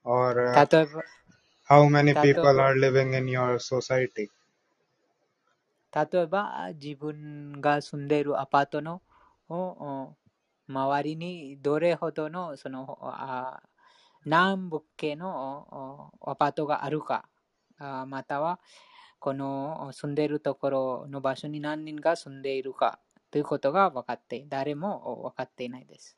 [0.05, 1.03] Or uh, 例えば
[1.69, 4.31] how many 例え people ば are living in your society?
[5.95, 9.03] 例えば自分が住んでいるアパートの
[9.49, 10.17] おお
[10.68, 13.62] 周りにどれほどのそのあ
[14.26, 17.26] 何物件のおおアパートがあるか
[17.80, 18.60] あまたは
[19.20, 23.00] この住んでいるところの場所に何人が住んでいるか
[23.32, 26.18] ということが分かって誰も分かっていないです。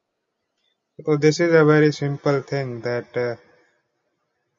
[0.98, 3.36] So this is a very simple thing that uh,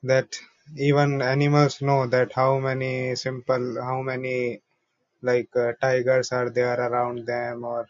[0.04, 0.28] that
[0.76, 4.60] even animals know that how many simple how many
[5.22, 7.86] like uh, tigers are there around them or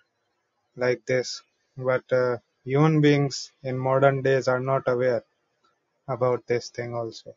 [0.77, 1.43] like this
[1.77, 5.25] but uh, human beings in modern days are not aware
[6.09, 7.35] about this thing also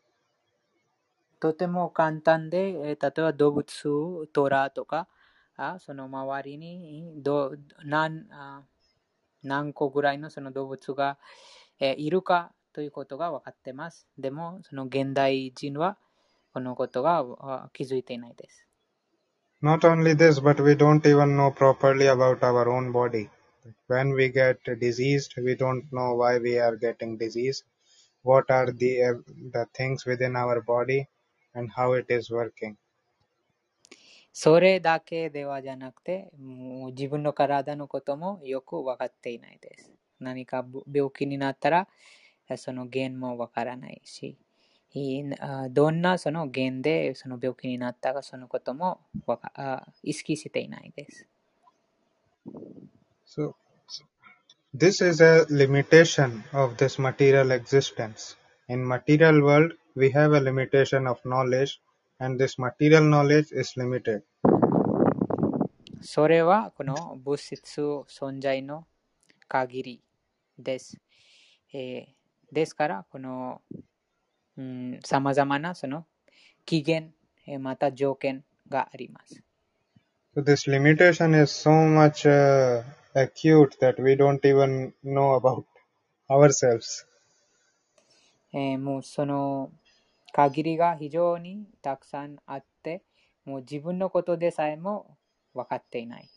[1.40, 5.08] とても簡単で、えー例えば動物、トラとか、
[5.56, 8.62] あその周りにど何あ
[9.42, 11.18] 何個ぐらいのその動物が、
[11.78, 14.06] えーいるかということが分かってます。
[14.18, 15.96] でも、その現代人は
[16.52, 18.66] このことがあ気づいていないです。
[19.62, 23.28] not only this but we don't even know properly about our own body
[23.88, 27.64] when we get diseased we don't know why we are getting diseased
[28.22, 29.14] what are the uh,
[29.52, 31.06] the things within our body
[31.54, 32.76] and how it is working
[34.32, 39.92] それだけではじゃなくて、もう自分の体のこともよく分かっていないです。
[40.20, 41.88] 何か病気になったら、
[42.48, 44.36] えその原因も分からないし、
[44.92, 51.26] いあどんなその原因でその病気になったか、そのこともわかあ意識していないです。
[53.29, 53.55] so
[54.73, 58.35] this is a limitation of this material existence
[58.67, 61.79] in material world we have a limitation of knowledge
[62.19, 64.21] and this material knowledge is limited
[66.01, 68.85] それはこの物質存在の
[69.47, 70.01] 限り
[70.59, 70.97] です。
[71.73, 72.15] えー
[72.51, 73.61] ですから、この
[75.03, 76.05] さまざまなその
[76.63, 77.13] 期限、
[77.47, 79.41] えーまた条件があります。
[80.35, 82.83] So this limitation is so much uh,
[83.15, 85.65] acute that we don't even know about
[86.31, 87.05] ourselves.
[88.53, 89.71] えーもうその
[90.33, 93.03] 限りが非常にたくさんあって、
[93.45, 95.17] もう自分のことでさえも
[95.53, 96.29] 分かっていない。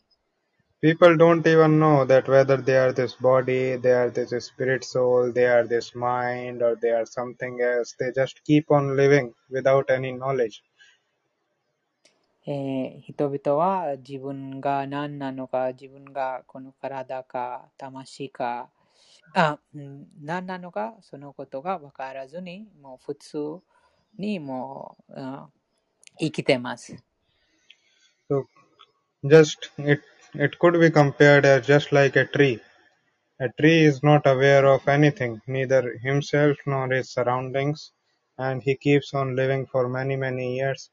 [0.81, 5.33] People don't even know that whether they are this body, they are this spirit soul,
[5.33, 7.95] they are this mind, or they are something else.
[7.99, 10.63] They just keep on living without any knowledge.
[12.47, 18.69] えー人々は自分が何なのか、自分がこの体か、魂か、
[19.35, 23.59] あ、うん何なのか、そのことが分からずに、もう普通
[24.17, 25.45] にもう、うん
[26.19, 26.97] 生きてます。
[28.29, 28.45] So
[29.25, 30.01] just it
[30.35, 32.59] it could be compared as just like a tree.
[33.39, 37.91] A tree is not aware of anything, neither himself nor his surroundings,
[38.37, 40.91] and he keeps on living for many many years.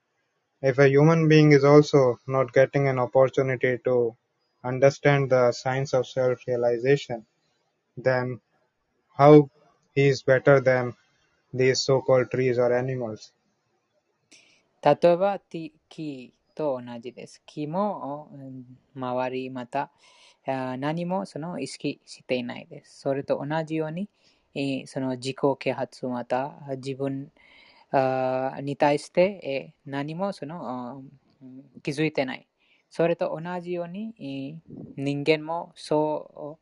[0.63, 4.17] If a human being is also not getting an opportunity to
[4.65, 7.25] understand the science of self-realization,
[7.97, 8.41] then
[9.17, 9.51] how
[9.95, 10.95] he is better than
[11.53, 13.33] these so-called trees or animals?
[14.83, 17.43] 例えば、木木と同じです。
[17.47, 18.65] 木も、うん
[18.95, 19.91] 周り、また、
[20.47, 23.01] あ何もその意識していないです。
[23.01, 24.09] それと同じように、
[24.55, 27.41] えーその自己啓発、また自分あ
[28.62, 31.04] に対して、え何もその
[31.84, 32.48] 気づいてない。
[32.90, 34.62] それと同じように、
[34.98, 36.60] 人間もそ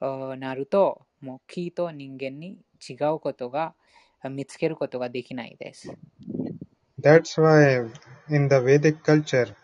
[0.00, 2.58] うなると、もう木と人間に
[2.88, 3.74] 違うことが
[4.30, 5.92] 見つけることができないです。
[6.98, 7.90] That's why
[8.30, 9.54] in the Vedic culture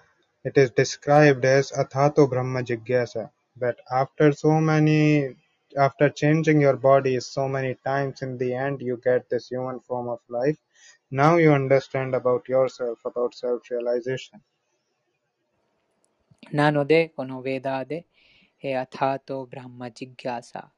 [0.44, 3.30] it is described as Athato Brahma Jigyasa.
[3.58, 5.36] That after so many,
[5.76, 10.08] after changing your body so many times, in the end you get this human form
[10.08, 10.58] of life.
[11.12, 14.40] Now you understand about yourself, about self-realization.
[16.52, 18.06] なので、このヴェーダーで、
[18.62, 20.72] えーアタート・ブランマ・ジギャーサ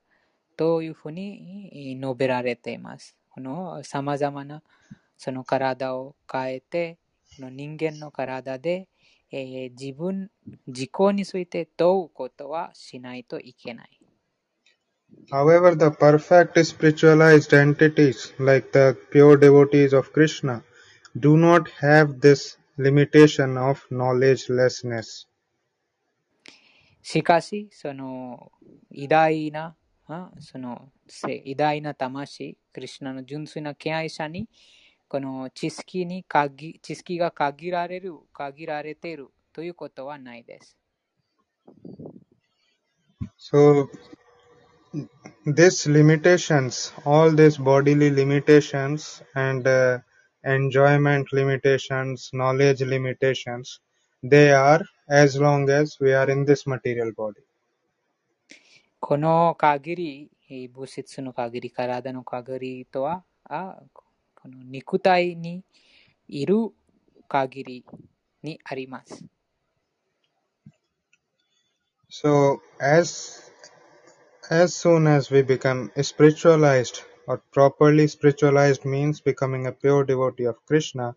[0.56, 3.16] というふうに述べられています。
[3.30, 4.64] この様々な
[5.16, 6.98] その体を変えて、
[7.36, 8.88] この人間の体で、
[9.30, 10.32] えー自分、
[10.66, 14.00] 自己について問うことはしないといけない。
[15.31, 20.63] However, the perfect spiritualized entities, like the pure devotees of Krishna,
[21.19, 25.27] do not have this limitation of knowledgelessness.
[27.01, 28.51] しかし、その
[28.91, 29.75] 偉大な、
[30.07, 34.49] あそのせ偉大な魂、クリシュナの純粋な敬愛者に、
[35.07, 40.77] この知識に限知識が限られる、限られているということはないです。
[43.37, 43.87] So,
[45.45, 49.99] these limitations, all these bodily limitations and uh,
[50.43, 53.79] enjoyment limitations, knowledge limitations,
[54.23, 57.41] they are as long as we are in this material body.
[59.01, 63.77] この限り、えー物質の限り、体の限りとは、あ
[64.35, 65.63] この肉体に
[66.27, 66.69] いる
[67.27, 67.85] 限り
[68.43, 69.23] にあります。
[72.11, 73.49] So, as
[74.50, 80.56] as soon as we become spiritualized or properly spiritualized means becoming a pure devotee of
[80.66, 81.16] Krishna,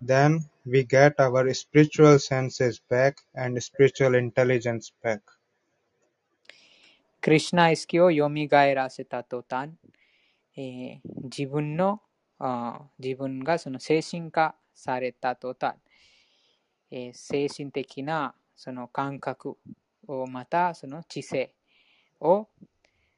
[0.00, 5.22] then we get our spiritual senses back and spiritual intelligence back.
[7.22, 8.50] Krishna iskiyo yomi back.
[8.50, 9.70] クリュナ意識を蘇らせた途端、
[10.56, 12.00] えー、自分の
[12.38, 15.74] あ自分がその精神化された途端、
[16.90, 19.56] えー、精神的なその感覚
[20.06, 21.52] をまたその知性
[22.20, 22.48] を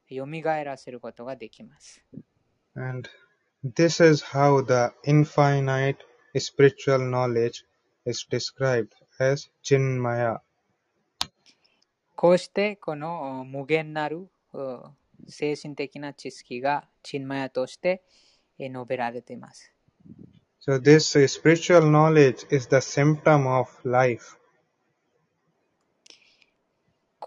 [0.09, 2.03] 蘇らせることができます。
[2.75, 3.09] And
[3.63, 5.97] this is how the infinite
[6.35, 7.65] spiritual knowledge
[8.05, 8.89] is described
[9.19, 10.41] as Chinmaya.
[12.15, 14.91] こうしてこのお無限なるお
[15.27, 18.03] 精神的な知識がチンマヤとして
[18.57, 19.73] えー述べられています。
[20.61, 24.38] So this uh, spiritual knowledge is the symptom of life.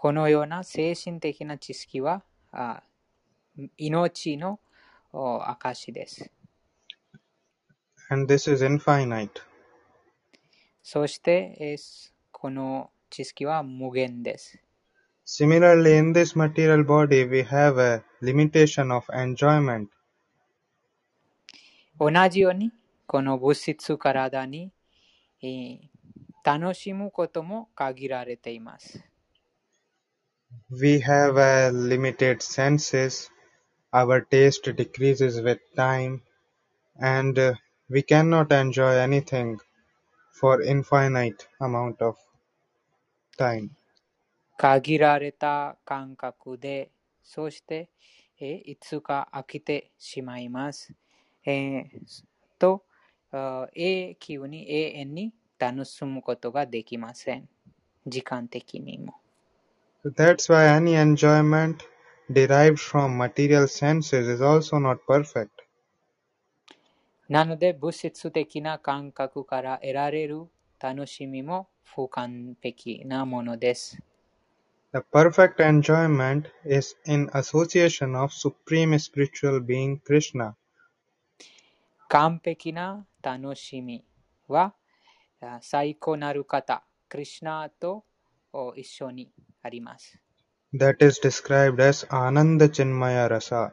[0.03, 2.83] このような精神的な知識はあ
[3.77, 4.59] 命の
[5.13, 6.29] お証です。
[8.09, 9.29] And this is infinite.
[10.81, 14.59] そして、えーこの知識は無限です。
[15.25, 19.87] Similarly, in this material body, we have a limitation of enjoyment.
[21.97, 22.73] 同じように、
[23.07, 24.69] この物質体に、
[25.41, 25.79] えー
[26.43, 29.01] 楽しむことも限られています。
[30.70, 33.30] We have a limited senses.
[33.92, 36.22] Our taste decreases with time,
[37.00, 37.54] and uh,
[37.88, 39.58] we cannot enjoy anything
[40.32, 42.16] for infinite amount of
[43.38, 43.70] time.
[44.58, 46.90] 限られた感覚で、
[47.22, 47.88] そして、
[48.38, 50.92] えーいつか飽きてしまいます。
[51.46, 52.24] えー
[52.58, 52.84] と、
[53.32, 57.48] あ永久に永遠に楽しむことができません。
[58.06, 59.14] 時間的にも。
[60.02, 61.82] So that's why any enjoyment
[62.30, 65.50] derived from material senses is also not perfect.
[67.28, 70.46] なので、物質的な感覚から得られる
[70.80, 73.98] 楽しみも不完璧なものです。
[74.92, 80.54] The perfect enjoyment is in association of Supreme Spiritual Being Krishna.
[82.08, 84.02] 完璧な楽しみ
[84.46, 84.74] は
[85.42, 88.06] あ最高なる方、クリシナと
[88.52, 89.51] お一緒にあります。
[90.74, 93.72] That is described as Ananda Chinmaya Rasa,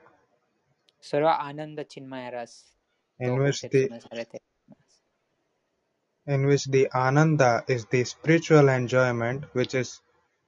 [1.02, 2.76] それはアナンダ・チンマヤラス
[3.20, 5.04] と in which 説 the 明されています。
[6.28, 10.02] in which the Ananda is the spiritual enjoyment which is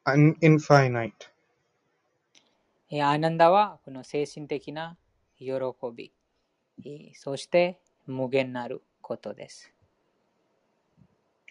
[0.05, 1.11] un- infinite.
[2.89, 4.97] えーアナンダはこの精神的な
[5.37, 5.47] 喜
[5.95, 6.11] び、
[6.83, 9.71] えーそして無限なることです。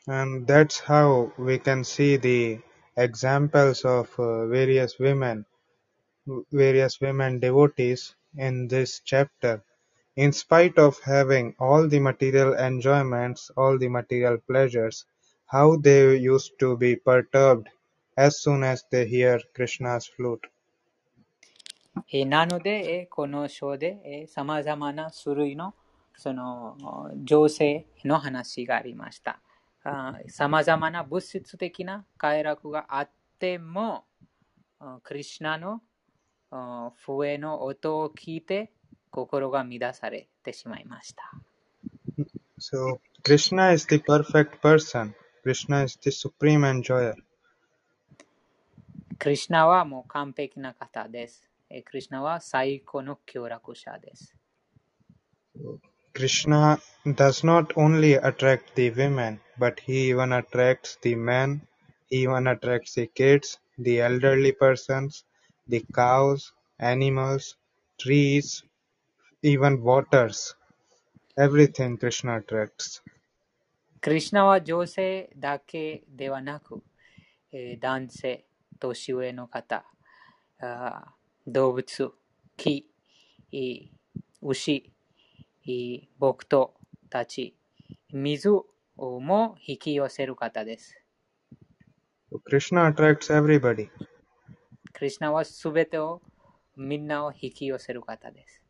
[0.08, 2.60] And that's how we can see the
[3.00, 5.44] examples of uh, various women,
[6.52, 9.62] various women devotees in this chapter.
[10.16, 15.04] In spite of having all the material enjoyments, all the material pleasures,
[15.46, 17.68] how they used to be perturbed
[18.16, 20.48] as soon as they hear Krishna's flute.
[22.12, 25.74] えーなので、えーこの章でさまざまな種類の
[26.14, 26.76] その
[27.24, 29.40] 情勢の話がありました。
[30.27, 33.09] さまざまな物質的な快楽があっ
[33.39, 34.05] ても、
[34.79, 35.81] あクリシナの
[36.51, 38.71] あ笛の音を聞いて
[39.09, 41.31] 心が乱されてしまいました。
[42.59, 45.15] So, Krishna is the perfect person.
[45.43, 47.15] Krishna is the supreme enjoyer.
[49.17, 51.49] クリシナはもう完璧な方です。
[51.69, 54.35] えークリシナは最高の協力者です。
[56.13, 61.61] Krishna does not only attract the women, but he even attracts the men,
[62.09, 65.23] he even attracts the kids, the elderly persons,
[65.67, 67.57] the cows, animals,
[67.99, 68.63] trees,
[69.43, 70.55] even waters.
[71.37, 73.01] Everything Krishna attracts.
[74.01, 76.81] クリシナは女性だけではなく、
[77.51, 78.45] えー男性、
[78.79, 79.85] 年上の方、
[80.59, 82.13] あー動物、
[82.57, 82.89] 木、
[83.53, 83.89] えー
[84.41, 84.91] 牛、
[85.65, 86.69] えー木刀
[87.11, 87.55] たち、
[88.11, 88.49] 水
[89.09, 90.95] も引き寄せる方です。
[92.49, 93.89] Krishna attracts everybody.
[94.93, 96.21] クリシナはすべてを、
[96.77, 98.61] みんなを引き寄せる方です。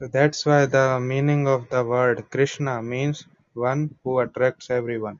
[0.00, 5.18] So that's why the meaning of the word Krishna means one who attracts everyone.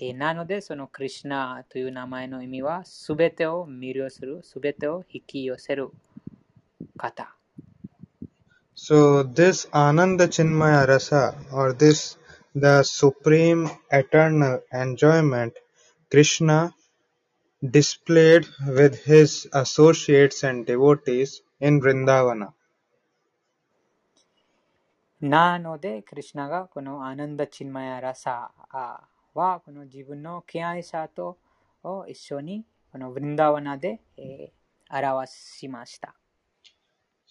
[0.00, 5.90] えーなので、そのクリシナという名前の意味は、すべてを魅了する、すべてを引き寄せる
[6.96, 7.36] 方。
[8.74, 12.16] So this Ananda Chinmaya Rasa or this
[12.54, 15.54] the supreme eternal enjoyment
[16.10, 16.74] Krishna
[17.62, 22.52] displayed with his associates and devotees in Vrindavana.
[25.20, 27.82] なので、クリシナがこのアナンダ・チンマ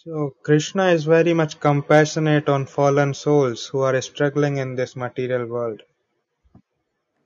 [0.06, 5.46] So Krishna is very much compassionate on fallen souls who are struggling in this material
[5.46, 5.84] world.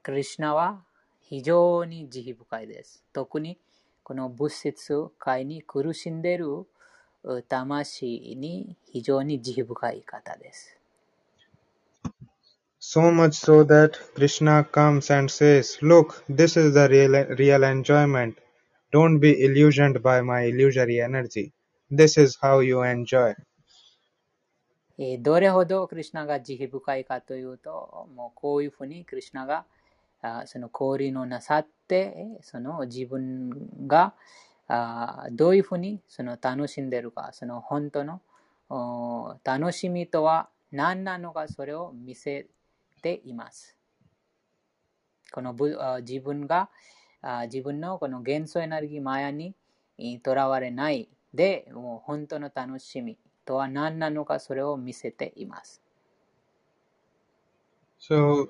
[0.02, 0.84] クリシナは
[1.22, 3.04] 非常に慈悲深いです。
[3.14, 3.60] 特に
[4.02, 6.66] この物質界に苦しんでいる
[7.24, 10.76] う魂に非常に慈悲深い方です。
[12.80, 18.40] So much so that Krishna comes and says, Look, this is the real, real enjoyment.
[18.92, 21.54] Don't be illusioned by my illusory energy.
[21.94, 23.36] This is how you enjoy.
[24.98, 29.66] えどれほどクリシナが慈悲深いかというと、もうこういうふうにクリシナが
[30.24, 34.16] あその交流のなさって、えその自分が
[34.68, 38.22] あどういうふうにその楽しんでいるか、その本当の
[38.70, 42.48] お楽しみとは何なのか、それを見せ
[43.04, 43.78] ています。
[45.32, 46.70] このぶあ自分が
[47.22, 49.54] あ自分のこの元素エネルギーマヤに
[50.24, 55.82] とらわれないで、もう本当の楽しみとは何なのか、それを見せています。
[58.00, 58.50] So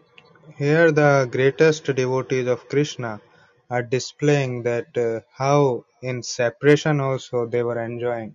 [0.58, 3.22] here the greatest devotees of Krishna
[3.70, 8.34] are displaying that uh, how in separation also they were enjoying.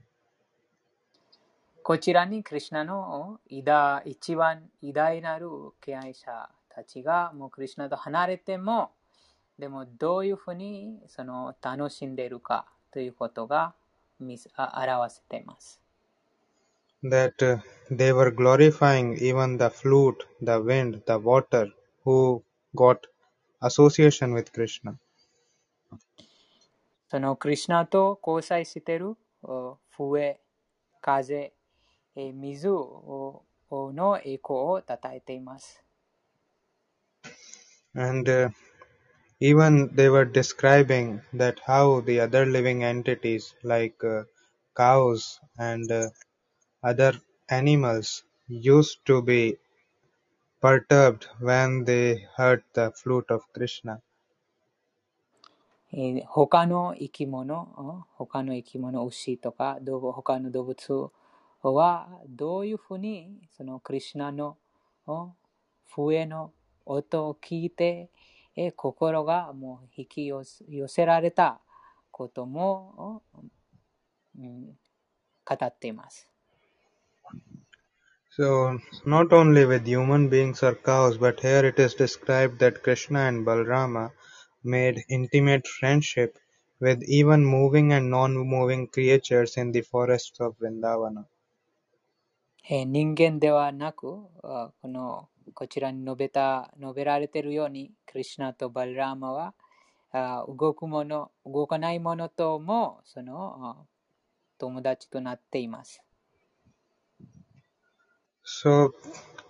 [1.83, 5.49] こちらにクリシナの偉大一番偉大なる
[5.81, 8.91] 敬愛者たちがもうクリシナと離れても
[9.59, 13.75] でもどういうふうにその楽しんでいるかということが
[14.21, 15.81] 表せています。
[17.03, 17.61] That uh,
[17.91, 21.73] they were glorifying even the flute, the wind, the water
[22.05, 22.43] who
[22.75, 23.07] got
[23.63, 24.99] association with Krishna.
[27.11, 30.41] そのクリシナと交際しているお笛、
[31.01, 31.53] 風、
[32.17, 35.83] えー水の栄光を称えています。
[37.95, 38.51] And uh,
[39.42, 44.24] even they were describing that how the other living entities like uh,
[44.78, 46.10] cows and uh,
[46.84, 47.14] other
[47.50, 49.58] animals used to be
[50.62, 54.02] perturbed when they heard the flute of Krishna.
[55.94, 61.12] えー他の生き物、うん他の生き物、牛とか動物他の動物
[61.64, 64.58] はどういうふうにそのクリシュナの
[65.08, 65.34] うん
[65.96, 66.54] 笛の
[66.86, 68.10] 音を聞いて、
[68.61, 70.43] えー心がもう引き寄
[70.89, 71.61] せられた
[72.11, 73.23] ことも、
[74.37, 74.79] うんうん
[75.45, 76.29] 語っています。
[78.37, 83.47] So, not only with human beings or cows, but here it is described that Krishna and
[83.47, 84.11] Balrama
[84.63, 86.37] made intimate friendship
[86.81, 91.27] with even moving and non-moving creatures in the forests of Vrindavana.
[92.69, 99.55] えー人間ではなく、あこのこちらに述べた述べられているように、クリシュナとバルラーマは
[100.13, 103.87] あ動くもの、動かないものともそのあ
[104.59, 106.03] 友達となっています。
[108.45, 108.93] So,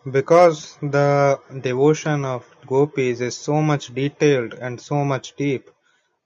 [0.05, 5.71] because the devotion of gopis is so much detailed and so much deep,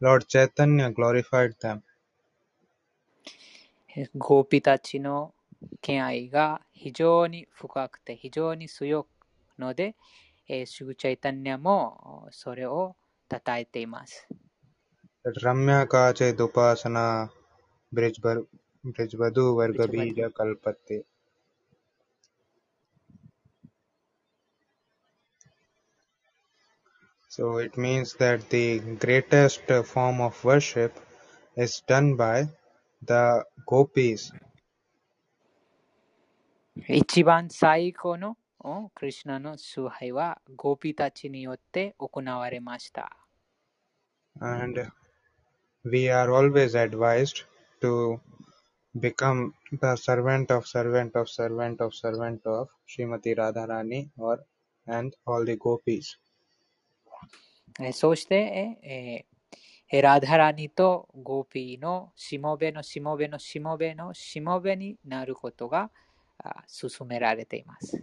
[0.01, 1.83] Lord Chaitanya glorified them.
[3.95, 5.35] えーゴーピたちの
[5.83, 9.09] 敬愛が非常に深くて非常に強く
[9.58, 9.96] ので、
[10.48, 12.96] えーシュグチャイタニアもそれを
[13.30, 14.28] 称えています。
[15.26, 17.30] That Ramya Kache Dupasana
[17.94, 18.48] Brijbar-
[18.86, 21.06] Brijvadu Vargabija Kalpate.
[27.30, 30.98] So it means that the greatest uh, form of worship
[31.56, 32.48] is done by
[33.06, 34.32] the gopis.
[36.88, 38.36] 一番最高のお
[38.95, 43.11] クリシュナの崇拝はゴーピたちによって行われました。
[44.41, 44.91] And
[45.85, 47.45] we are always advised
[47.81, 48.21] to
[48.97, 54.45] become the servant of servant of servant of servant of Srimati Radharani or
[54.87, 56.19] and all the gopis.
[57.81, 58.35] えーそうして、
[58.83, 65.91] えーえーラダラニとゴーピーのしもべのしもべのしもべのしもべになることが
[66.39, 68.03] あ進められています。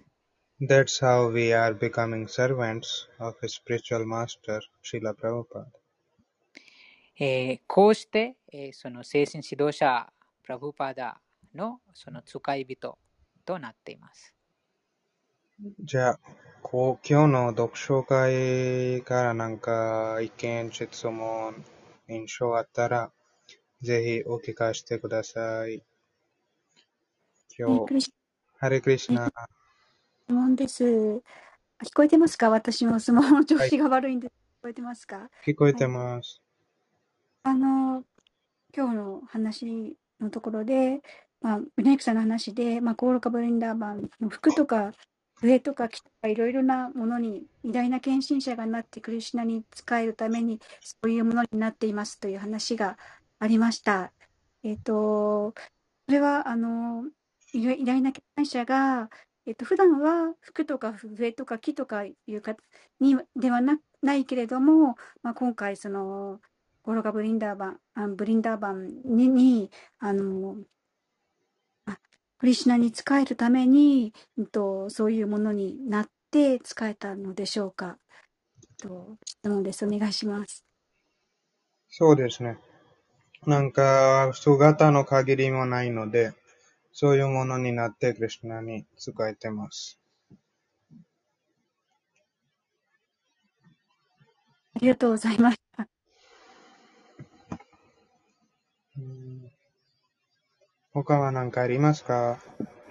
[0.62, 5.72] That's how we are becoming servants of a spiritual master, Srila Prabhupada.
[7.18, 10.12] えーこうして、えーその精神指導者
[10.44, 11.22] プラブパダ
[11.56, 12.98] のその使い人
[13.46, 14.36] となっています。
[15.80, 16.20] じゃあ、
[16.62, 21.64] こう今日の読書会からなんか意見、質問、
[22.10, 23.12] 印象あったら、
[23.82, 25.82] ぜひお聞かせてください。
[27.58, 28.12] 今日、
[28.58, 29.32] ハレクリシナ、
[30.30, 30.84] 質問です。
[30.84, 31.22] 聞
[31.96, 32.52] こえてますか？
[32.52, 35.28] 私のスマホの調子が悪いんで、聞こえてますか？
[35.44, 36.40] 聞こえてます。
[37.42, 38.04] あの、
[38.78, 41.02] 今日の話のところで、
[41.42, 44.92] まあ、ウネイクさんの話で、まあ、コールカブリンダーバンの服とか
[45.34, 53.00] 笛とか木とかいろいろなものに偉大な献身者がなってクリシュナに仕えるためにそういうものになっていますという話が
[53.40, 54.12] ありました。
[54.62, 55.56] えっ、と、
[56.06, 57.06] それは、あの、
[57.52, 59.10] 偉偉大な献身者が、
[59.50, 62.56] えっ、と、普段は服とか笛とか木とかいうか
[63.00, 66.40] にではなないけれども、まあ、今回その、
[66.84, 70.56] ゴロガブリンダーバン、あブリンダーバンに、にあの、
[71.88, 71.98] あ
[72.38, 77.98] クリシナに仕えるために、うんと、そういうものになって仕えたのでしょうか。
[78.62, 79.84] えっと質問です。
[79.84, 80.64] お願いします。
[81.90, 82.60] そうですね。
[83.48, 86.34] なんか、姿の限りもないので、
[86.92, 90.00] そういうものになってクリシュナに使えてます。
[94.76, 95.88] ありがとうございました。
[98.98, 99.52] うん
[100.92, 102.40] 他は何かありますか？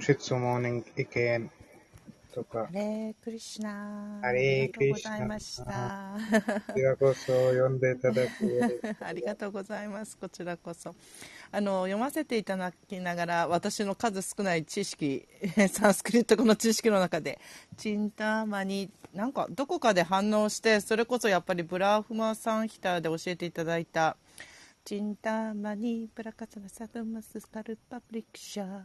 [0.01, 1.51] 質問、意見
[2.33, 2.73] とかハ。
[2.73, 6.19] レークリシナハレーありがとうございましクリた。
[6.69, 8.83] こちらこそ読んでいただく。
[9.01, 10.17] ありがとうございます。
[10.19, 10.95] こちらこそ。
[11.51, 15.27] あの、読ませていただきながら、私の数少ない知識、
[15.71, 17.41] サンスクリット語の知識の中で、
[17.77, 24.17] チンターマに、なんか、どこかで反応して、それこそやっぱりブラフマサンヒターで教えていただいた、
[24.85, 28.83] チンターマに、ブラカサナサグマススカルパブリクシャー。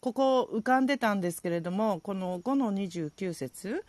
[0.00, 3.84] ここ浮かんでたんですけれども、この5の29節、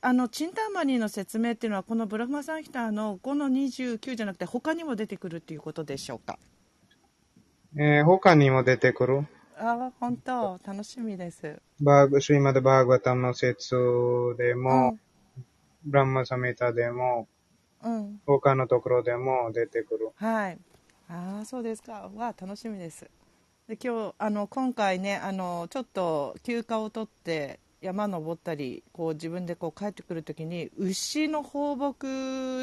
[0.00, 6.38] あのチンターマニーの説明っていうのは、このブラフマサンヒターの5の29じゃなくて、他にも出てくるっていうことでしょうか？
[7.78, 9.26] えー他にも出てくる？
[9.58, 11.60] ああ、本当、楽しみです。
[11.80, 13.74] バーグ、シーマドバーグワタムの説
[14.38, 14.98] でも、
[15.84, 17.28] ブランマサミタでも、
[17.82, 18.20] うん。
[18.26, 20.10] 他のところでも出てくる。
[20.16, 20.58] はい。
[21.08, 22.10] ああ、そうですか。
[22.14, 23.08] わあ、楽しみです。
[23.68, 31.98] で、今日、あの、今回ね、あの、ちょっと休暇を取って、山登ったり、こう自分でこう帰ってくるときに、牛の放牧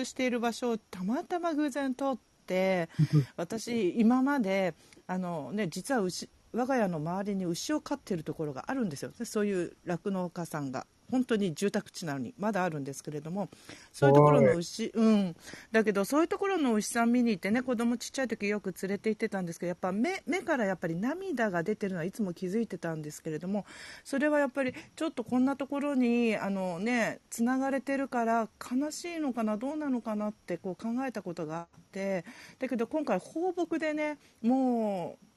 [0.05, 2.89] している場所をたまたま偶然通って、
[3.37, 4.73] 私、今まで、
[5.07, 9.11] あのね、実は牛、我が家の周りに牛を飼っているところがあるんですよ。
[9.25, 10.85] そういう酪農家さんが。
[11.13, 13.47] 本当に住宅地なのにまだあるんですけれども
[13.91, 15.35] そういうところの牛、うん、
[15.71, 23.67] だけどそういうところの牛さん見に行ってね子供ちっちゃい時よく連れて行ってたんですけどやっぱ目目からやっぱり涙が出てるのはいつも気づいてたんですけれども
[24.03, 32.25] それはやっぱりちょっとこんなところにあのねつながれてるから悲しいのかなどうなのかなってこう考えたことがあって
[32.57, 35.32] だけど今回放牧でねもう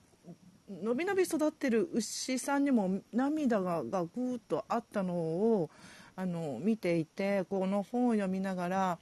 [0.70, 5.70] のびのび育ってる牛さんにも涙ががぐーっとあったのを
[6.16, 8.98] あの見ていてこの本を読みながら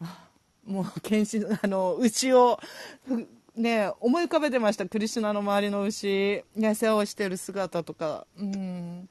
[0.00, 0.28] あ
[0.66, 2.60] もう検視あの牛を
[3.06, 9.08] ふね思い浮かべてましたクリシュナの周りの牛、ね、世話をしてる姿とかうん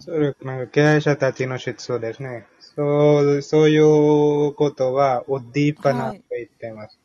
[0.00, 2.46] それ、なんか、敬愛者たちの質素ですね。
[2.60, 6.98] そう、そういうことは、ウッディーパナと言っています。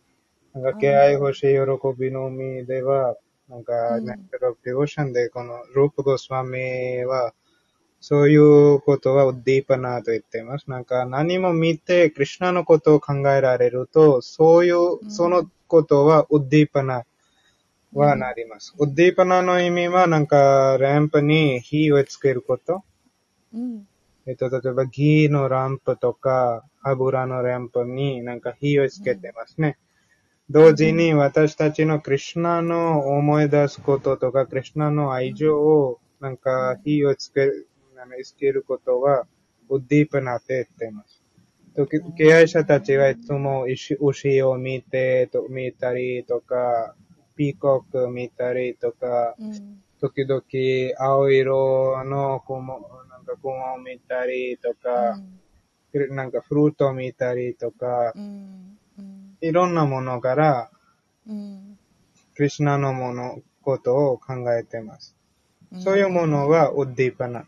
[0.54, 1.58] なんか、敬愛欲しい喜
[2.00, 3.16] びのみでは、
[3.50, 7.34] なんか、ネクターオブディボーションで、この、ループゴスワミは、
[8.00, 10.70] そういうことはウッディーパナと言っています。
[10.70, 17.06] なんか、何も見て、クリュナのことを考えられると、そういう、そのことはウッディーパナ
[17.94, 18.76] はなります。
[18.78, 22.84] ウッディーパナの意味は、なんか、ランプに火をつけること。
[23.54, 23.88] うん
[24.26, 29.78] えっと、例えば、ギーのランプとか、油のランプになんか火をつけてますね。
[30.54, 39.26] 同時に私たちのクリュナの思い出すこととか、クリュナの愛情をなんか火をつける、あのつけることは、
[39.70, 41.24] ウッディープナって言っています。
[41.76, 46.94] と敬愛者たちはいつも牛牛を見て、と見たりとか、
[47.36, 50.44] ピーコック見たりとか、うん時々
[51.00, 55.18] 青色の雲、なんか雲を見たりとか、
[56.14, 58.78] なんかフルートを見たりとか、うんうん
[59.44, 60.70] いろんなものから、
[61.28, 61.78] うん
[62.36, 65.16] クリシュナのもの、ことを考えてます。
[65.80, 67.42] そういうものはウッディーパナ。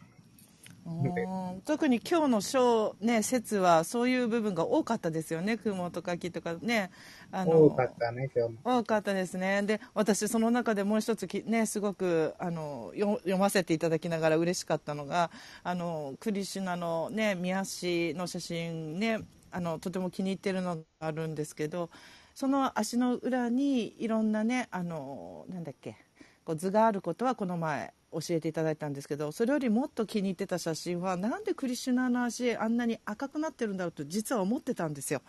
[0.86, 6.92] うん特に今日の章、ね、説はそういう部分が多かったですよね雲とか木とかね
[7.32, 8.80] あの多かったね、今日も。
[8.82, 15.32] 多かったですねで私その中でもう一つき、ね、すごくあのよ読ませていただきながら嬉しかったのが
[15.64, 19.22] あのクリシュナの、ね、宮足の写真ね
[19.56, 21.90] あのとても気に入ってるのがあるんですけど
[22.34, 25.96] その足の裏にいろんなねあのなんだっけ
[26.44, 35.22] こう図があることはこの前教えていただいたんですけどそれよりもっと気に入ってた写真はなんでクリシュナの足あんなに赤くなってるんだろうと実は思ってたんですよ。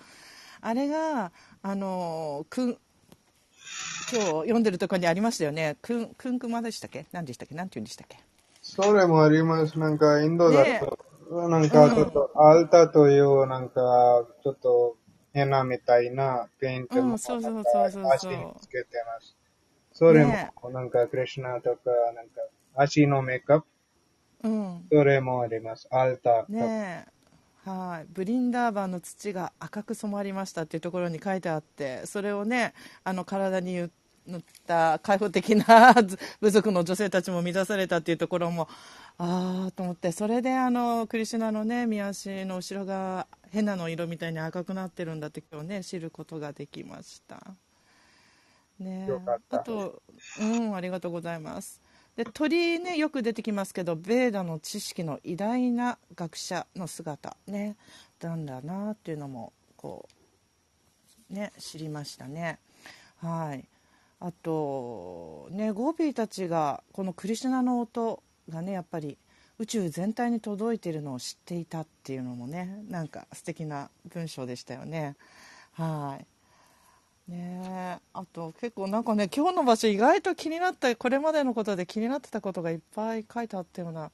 [0.60, 1.30] あれが
[1.62, 2.78] あのくん
[4.12, 5.76] 今日読んでるところにありましたよね。
[5.80, 7.06] くんくんくまでしたっけ？
[7.12, 7.54] 何でしたっけ？
[7.54, 8.18] 何て言うんでしたっけ？
[8.62, 9.78] それもあります。
[9.78, 10.98] なんか、インドだと、
[11.30, 14.96] なんか、ちょっと、アルタという、なんか、ちょっと、
[15.32, 19.36] ヘナみたいなペイントも、うんそうそうそうそう足につけてます。
[19.92, 22.40] それもね、なんか、クリシュナとか、なんか、
[22.74, 23.66] 足のメイクアップ、
[24.44, 25.88] うんそれもあります。
[25.90, 26.52] アルタとか。
[26.52, 27.16] ねえ
[27.68, 33.90] はいブリンダーバンの土が赤く染まりましたっていうところに書いてあってそれをねあの体に
[34.26, 35.94] 塗った開放的な
[36.40, 38.68] 部族の女性たちも乱されたっていうところも
[39.18, 40.12] ああと思って。
[40.12, 47.40] それであのクリシュナのね見足の後ろがヘナの色みたいに赤くなってるんだって今日ね知ることができました。
[48.78, 49.08] ね
[49.50, 50.02] あと
[50.38, 51.80] うんありがとうございます。
[52.16, 57.36] で鳥ねよく出てきますけどベーダの知識の偉大な学者の姿。
[57.46, 57.76] ね。
[58.20, 60.08] なんだなっていうのもこ
[61.30, 62.58] うね知りましたね。
[63.18, 63.64] はい
[64.20, 69.18] あとねゴーピーたちがこのクリシュナの音がねやっぱり
[69.58, 75.16] 宇宙全体に届いているのを知っていたっていうのもねなんか素敵な文章でしたよね。
[75.72, 76.26] はい。
[77.30, 84.12] ねえあと結構なんかね今日の場所意外と気になったこれまでのことで気になってたことがいっぱい書いてあったような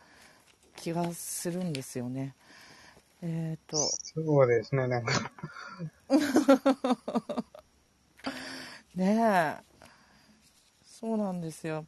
[0.76, 2.34] 気がするんですよね。
[3.22, 3.76] えっ、と。
[3.76, 5.30] そうですね、なんか、
[8.96, 9.71] ねえ
[11.02, 11.86] そうなんですよ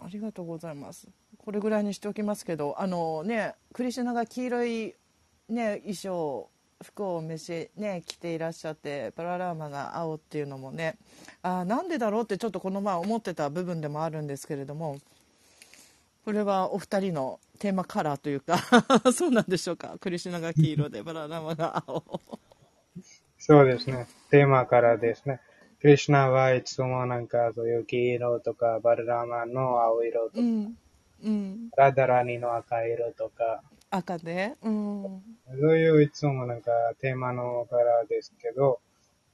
[0.00, 4.94] ありがとうございますこれぐらいにしておきますけどあのねクリシュナが黄色い
[5.50, 6.48] ね衣装
[6.82, 10.96] 服を召しね着ていらっしゃってパララーマが青っていうのもね
[11.42, 14.98] あなんでだろうってちょっとこの前思ってた部分でもあるんですけれども
[16.24, 18.58] これはお二人のテーマカラーというか
[19.14, 19.96] そうなんでしょうか？
[20.00, 22.02] クリシュナが黄色でバララマが青
[23.38, 24.06] そうですね。
[24.30, 25.40] テーマからですね。
[25.84, 30.78] クリシュナはいつもなんかそういう黄色とか、バルラーマの青色とか、うん。
[31.22, 31.68] うん。
[31.76, 33.60] ラダラニの赤色とか、
[33.90, 34.54] 赤で？
[34.62, 35.22] うん。
[35.60, 36.70] そういういつもなんか
[37.02, 38.80] テーマのカラーですけど、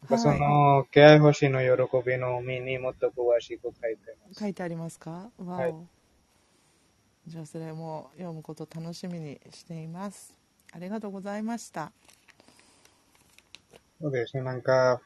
[0.09, 1.71] はいその、気合星の喜
[2.05, 4.41] びの海にもっと詳しく書いてます。
[4.41, 5.11] 書いてありますか？
[5.11, 5.75] わお、はい。
[7.29, 10.35] じゃあそれも読むこと楽しみにしています。
[10.73, 11.93] ありがとうございました。
[14.01, 14.43] そうですね。
[14.43, 15.01] なんか、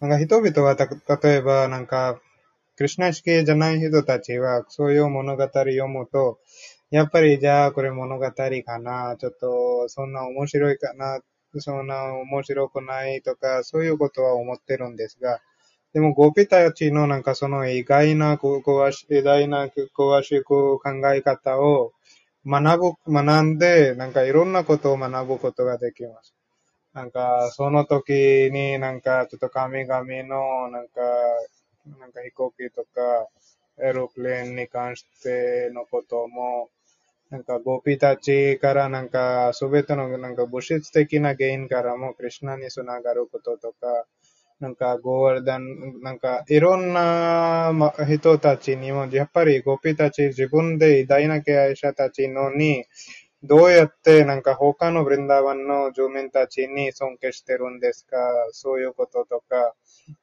[0.00, 2.18] なんか人々はた、例えばなんか、
[2.76, 6.38] クリシュナ意識じゃない人たちは、そういう物語読むと、
[6.90, 11.20] やっぱりじゃあこれ物語かな、ちょっとそんな面白いかな、
[11.58, 15.40] そんな面白くないとか、そういうことは思ってるんですが、
[15.92, 20.82] でもゴピたちのなんかその意外な、こう詳し意外な詳しく考
[21.14, 21.92] え方を
[22.46, 26.32] 学ぶ、学んで、なんかいろんなことを学ぶことができます。
[26.92, 31.00] なんか、その時になんか、ちょっと神々の、なんか、
[32.00, 33.28] なんか飛行機とか、
[33.82, 36.68] エロプレーンに関してのことも、
[37.30, 44.06] なんか、ゴピたちからなんか、すべてのなんか物質的な原因からも、クリュナにつながることとか、
[44.60, 47.72] なんか、ゴールダン、なんか、いろんな
[48.08, 52.84] 人たちにも、やっぱりゴピたち自分で偉大な敬愛者たちのに、
[53.42, 58.16] どうやってなんか他のブリンダーワンの住民たちに尊敬してるんですか？
[58.52, 59.74] そういうこととか、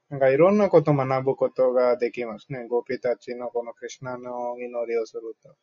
[0.09, 2.67] なんかいろんなことを学ぶことができますね。
[2.67, 5.55] ゴピたちのこのクリュナの祈りをすると。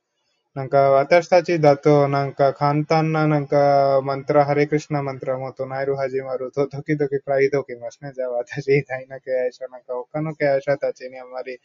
[0.55, 8.13] なんか私たちだとなんか簡単ななんかマントラ、ハレクリシナマントラも唱える始まると時々プライドきますね。
[8.15, 11.59] じゃあ私偉大な敬愛者なんか他の敬愛者たちにあまり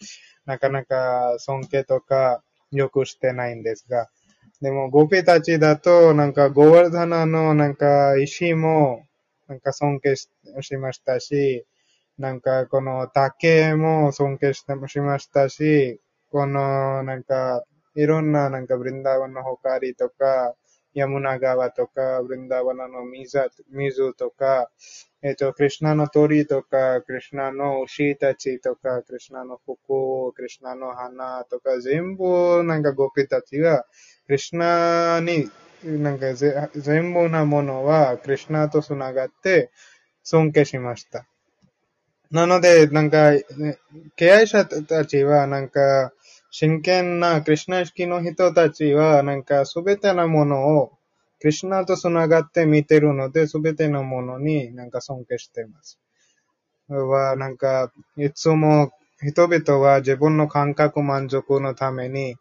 [0.45, 4.09] なかなか尊敬とかよくしてないんですが、
[4.61, 9.07] でも、ゴピたちだと、なんか、ゴワルダナの、なんか、石も、
[9.47, 10.27] なんか尊敬し
[10.75, 11.65] ましたし、
[12.17, 17.63] なんか、この竹も尊敬ししましたし、この、なんか、
[17.95, 20.53] いろんな、なんか、ブリンダーワンの光とか、
[20.93, 23.39] ヤムナ川とか、ブリンダーワンの水
[23.71, 24.69] 水とか、
[25.21, 33.85] えっ、と、クリュナの鳥とか、クリュナの牛たちとか、クリュナの服、クリュナの花とか、全部、なんか、ゴピたちが、
[34.29, 35.49] クリュナに、
[35.83, 39.71] なんか、全部なものは、クリュナとつながって、
[40.21, 41.25] 尊敬しました。
[42.29, 43.79] なので、なんか、ね
[44.17, 46.13] 敬愛者たちは、なんか、
[46.51, 50.91] 真剣なクリュナ意識の人たちは、なんか、すべてのものを、
[51.39, 55.97] クリュナとつながって見てるので、すべてのものになんか尊敬しています。
[56.87, 58.91] は、なんか、いつも
[59.23, 62.35] 人々は自分の感覚満足のために、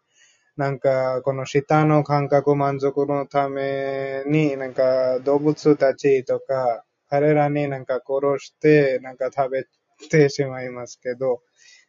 [0.59, 9.67] なんか、この舌の感覚満足のために、なんか動物たちとか、彼らになんか殺して、なんか食べ
[10.09, 11.39] てしまいますけど、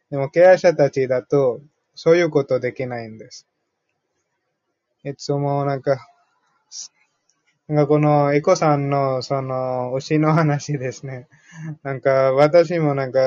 [0.09, 1.59] でも敬愛者たちだと、
[1.95, 3.45] そういうことできないんです。
[5.03, 6.07] いつもなんか、
[7.67, 11.27] なんかこのエコさんのその牛の話ですね。
[11.83, 13.19] なんか私もなんか、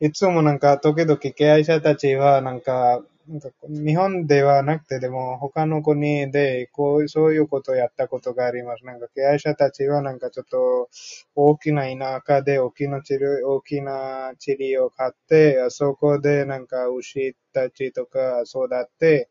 [0.00, 8.84] いつもなんか時々敬愛者たちはなんか、なんか日本ではなくてでも他の国でこうそういうことをやったことがあります。
[8.86, 10.88] なんか敬愛者たちはなんかちょっと
[11.34, 19.28] 大きな田舎で大きなチリ大きなチリを買って、そこでなんか牛たちとか育って、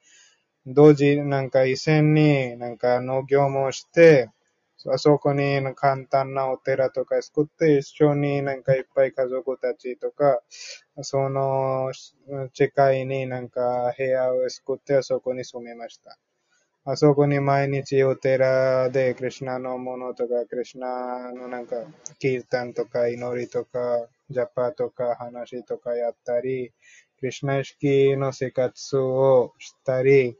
[0.67, 4.29] 同時なんか一斉になんか農業もして、
[4.85, 10.41] あそこに簡単なお寺とか作って、一緒になんかいっぱい家族たちとか、
[11.01, 11.91] その
[12.53, 16.17] 近いになんか部屋を作って、あそこに住みました。
[16.85, 21.75] あそこに毎日お寺でクリュナのものとか、クリュナのなんか、
[22.19, 26.71] キータンとか祈りとか、ジャパとか話とかやったり、
[27.19, 30.37] クリュナ意識の生活をしたり、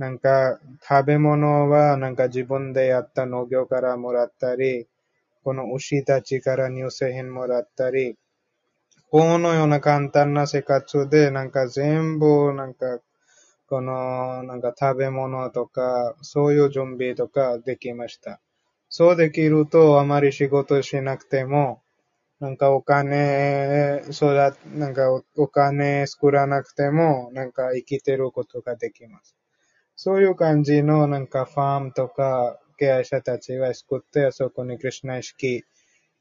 [0.00, 4.88] なんか、食べ物はなんか自分でやった農業からもらったり、
[5.44, 8.16] この牛たちから乳製品もらったり、
[9.10, 13.00] このような簡単な生活でなんか全部なんか、
[13.68, 18.40] このなんか食べ物とか、そういう準備とかできました。
[18.88, 21.82] そうできるとあまり仕事しなくても、
[22.40, 29.36] なんかお金、そうだ、なんかおお金作らなくても、なんか生きてることができます。
[30.02, 35.62] そういう感じのなんかファームとか経営者たちが作って、そこにクリュナ意識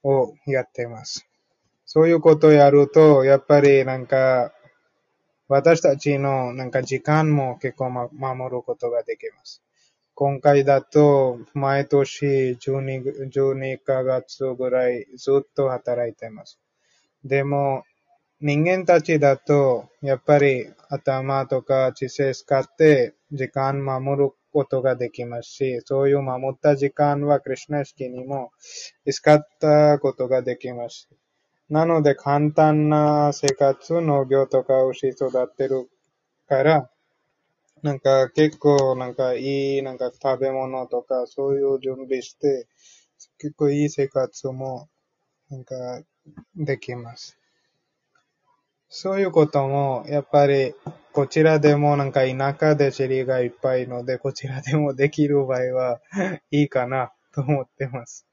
[0.03, 1.25] をやってます。
[1.85, 4.51] そういうことをやると、やっぱりなんか、
[5.47, 9.63] 私たちのなんか時間も結構、ま、守ることができます。
[10.13, 16.59] 今回だと、毎年 12, 12ヶ月ぐらいずっと働いてます。
[17.23, 17.83] でも、
[18.41, 28.51] 人間たちだと、やっぱり頭とか知性使って時間守ることができますし、そういう守った時間はクリュナ式にも
[29.11, 31.09] 使ったことができます。
[31.69, 35.89] なので簡単な生活、農業とか牛育ってる
[36.47, 36.89] から、
[37.83, 42.67] なんか結構なんかいいなんか食べ物とかそういう準備して、
[43.37, 44.87] 結構いい生活も
[45.49, 46.03] なんか
[46.55, 47.37] できます。
[48.89, 50.73] そういうことも、やっぱり、
[51.13, 55.99] こちらでもなんか田舎でチェリーがいっぱいので、こちらでもできる場合は
[56.51, 58.25] いいかなと思ってます。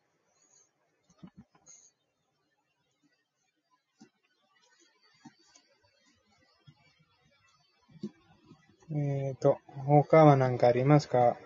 [8.90, 11.36] えっ、と、他は何かありますか？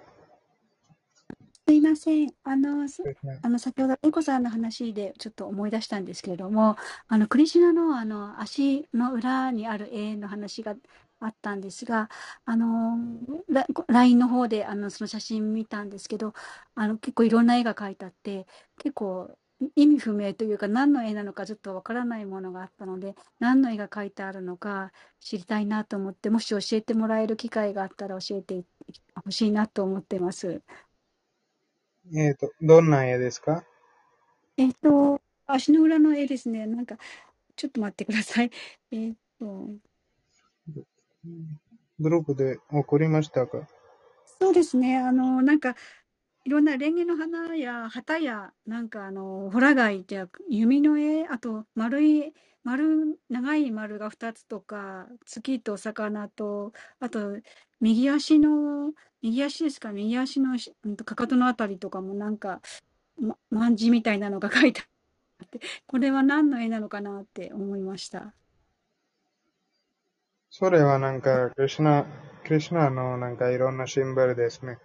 [1.70, 2.34] すいません。
[2.44, 3.08] あの、す
[3.42, 6.76] あの、先ほど、エコさんの話でちょっと思い出したんですけれども、
[7.08, 10.74] あの、クリシュナのあの、足の裏にある絵の話が
[11.20, 12.08] あったんですが、
[12.44, 12.98] あの、
[13.48, 16.34] ラ LINE の方で、あの、その写真見たんですけど、
[16.74, 18.46] あの、結構いろんな絵が描いてあって、
[18.78, 19.30] 結構
[19.76, 28.64] 意味不明というか、何の絵なのかちょっとわからないものがあったので、何の絵が描いてあるのか知りたいなと思って、もし教えてもらえる機会があったら教えて
[29.24, 30.62] ほしいなと思ってます。
[32.14, 33.64] えっ、と、どんな絵ですか？
[34.56, 36.66] えっと、足の裏の絵ですね。
[36.66, 36.96] なんか、
[37.56, 38.50] ちょっと待ってください。
[38.92, 39.68] えっと、
[41.98, 43.66] グループで送りましたか？
[44.40, 44.98] そうですね。
[44.98, 45.74] あの、なんか、
[46.44, 52.32] いろんなレンゲの花や旗や、なんかあの、ホラ貝って弓の絵、あと丸い、
[52.64, 57.38] 丸、長い丸が2つとか、月と魚と、あと、
[57.80, 58.92] 右足の、
[59.22, 62.60] 右足ですか、右足のし、うんとかかとのあたりとかもなんか、
[63.18, 64.82] ま、万字みたいなのが書いて
[65.40, 68.34] あって、これは何の絵なのかなって思いました。
[70.50, 72.06] それはなんか、クリシュナ、
[72.44, 74.78] クリナのなんかいろんなシンボルですね。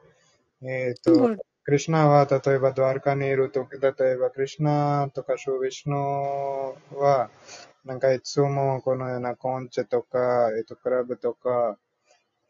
[0.62, 7.32] えっ、と、シンボル、クリシュナは例えばドアルカにいるとき、例えばクリシュナとかシュービシュノは、
[7.84, 11.80] なんかいつもこのようなコンチェとか、えっ、と、クラブとか、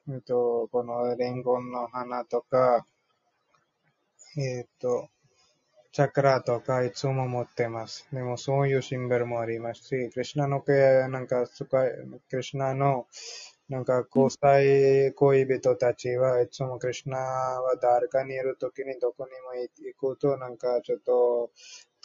[0.10, 2.86] えっ、と、このレンゴンの花とか、
[4.38, 5.08] えっ、と、
[5.94, 8.06] チャクラとかいつも持ってます。
[8.12, 10.62] でもそういうシンボルもありますし、クリシナの、
[11.10, 13.08] なんか、クリシュナの
[13.70, 21.52] なんか交際恋人たちはいつもクリシュナは誰かにいるときにどこにも行くとなんかちょっと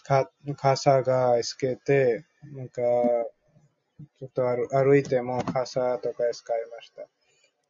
[0.02, 2.82] か傘がつけて、なんか
[4.18, 7.06] ちょっと歩歩いても傘とか使いました。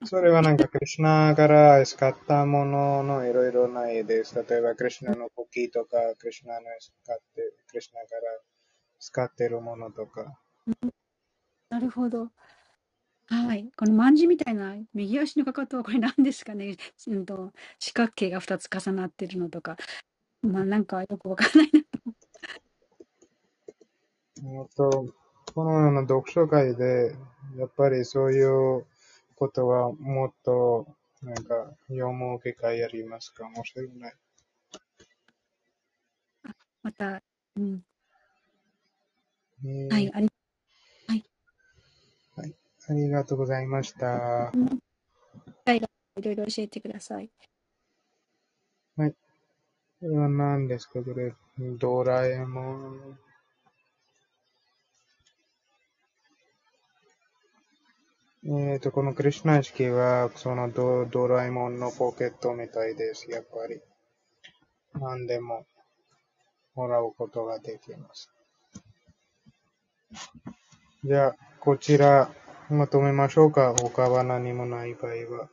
[0.06, 4.34] それはなんかクリシュナから使ったもののいろいろな絵です。
[4.34, 8.20] 例えばクリシュナのクッキーとか、クリシュナの使って、クリシュナから
[8.98, 10.38] 使ってるものとか。
[11.68, 12.28] なるほど。
[13.30, 13.70] はい。
[13.76, 16.76] この万字みたいな右足のかかとはこれ何ですかね？
[17.06, 19.76] うんと、四角形が2つ重なってるのとか。
[20.42, 21.80] まあなんかよくわかんないな。
[24.60, 25.14] えっと、
[25.54, 27.14] このような読書会で、
[27.56, 28.86] やっぱりそういう
[29.36, 30.88] ことはもっと、
[31.22, 34.14] なんか、読む機会ありますかもしれない。
[36.82, 37.22] また、
[37.56, 37.84] うん。
[39.64, 40.12] えーはい。
[40.14, 40.30] あり
[42.90, 44.50] ありがとうございました。
[44.50, 47.30] 機会がいろいろ教えてください。
[48.96, 49.04] こ
[50.02, 51.34] れは何ですかこれ、
[51.78, 53.18] ドラえもん。
[58.72, 63.30] えっと、このクリシュナ意識は、そのドドラえもんのポケットみたいです。
[63.30, 63.80] やっぱり。
[64.98, 65.64] 何でも
[66.74, 68.32] もらうことができます。
[71.04, 72.32] じゃあ、こちら、
[72.70, 73.74] まとめましょうか。
[73.76, 75.50] 他は何もない場合は。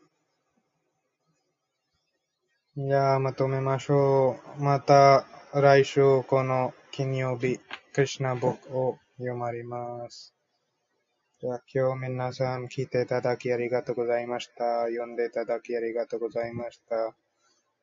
[2.77, 4.63] じゃあ、まとめましょう。
[4.63, 7.59] また、来週、この金曜日、
[7.93, 10.35] クリシナボを読まれます。
[11.41, 14.83] じゃあ、今日皆さん聞いていただきありがとうございました。
[14.83, 17.15] 読んでいただきありがとうございました。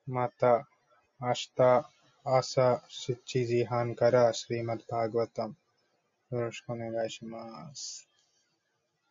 [0.07, 0.69] また、
[1.21, 1.91] 明日、
[2.23, 5.57] 朝7時半からスリマッバーグワタム。
[6.31, 8.14] よろしくお願いします。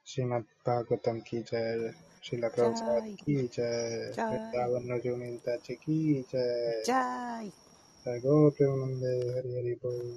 [0.08, 1.92] श्रीमद्भागवतम की जय
[2.24, 6.00] श्रीला प्रभुपाद की जय वृंदावन रजोनीता की
[6.34, 9.04] जय जय गो प्रेमानंद
[9.36, 10.12] हरि हरि बोल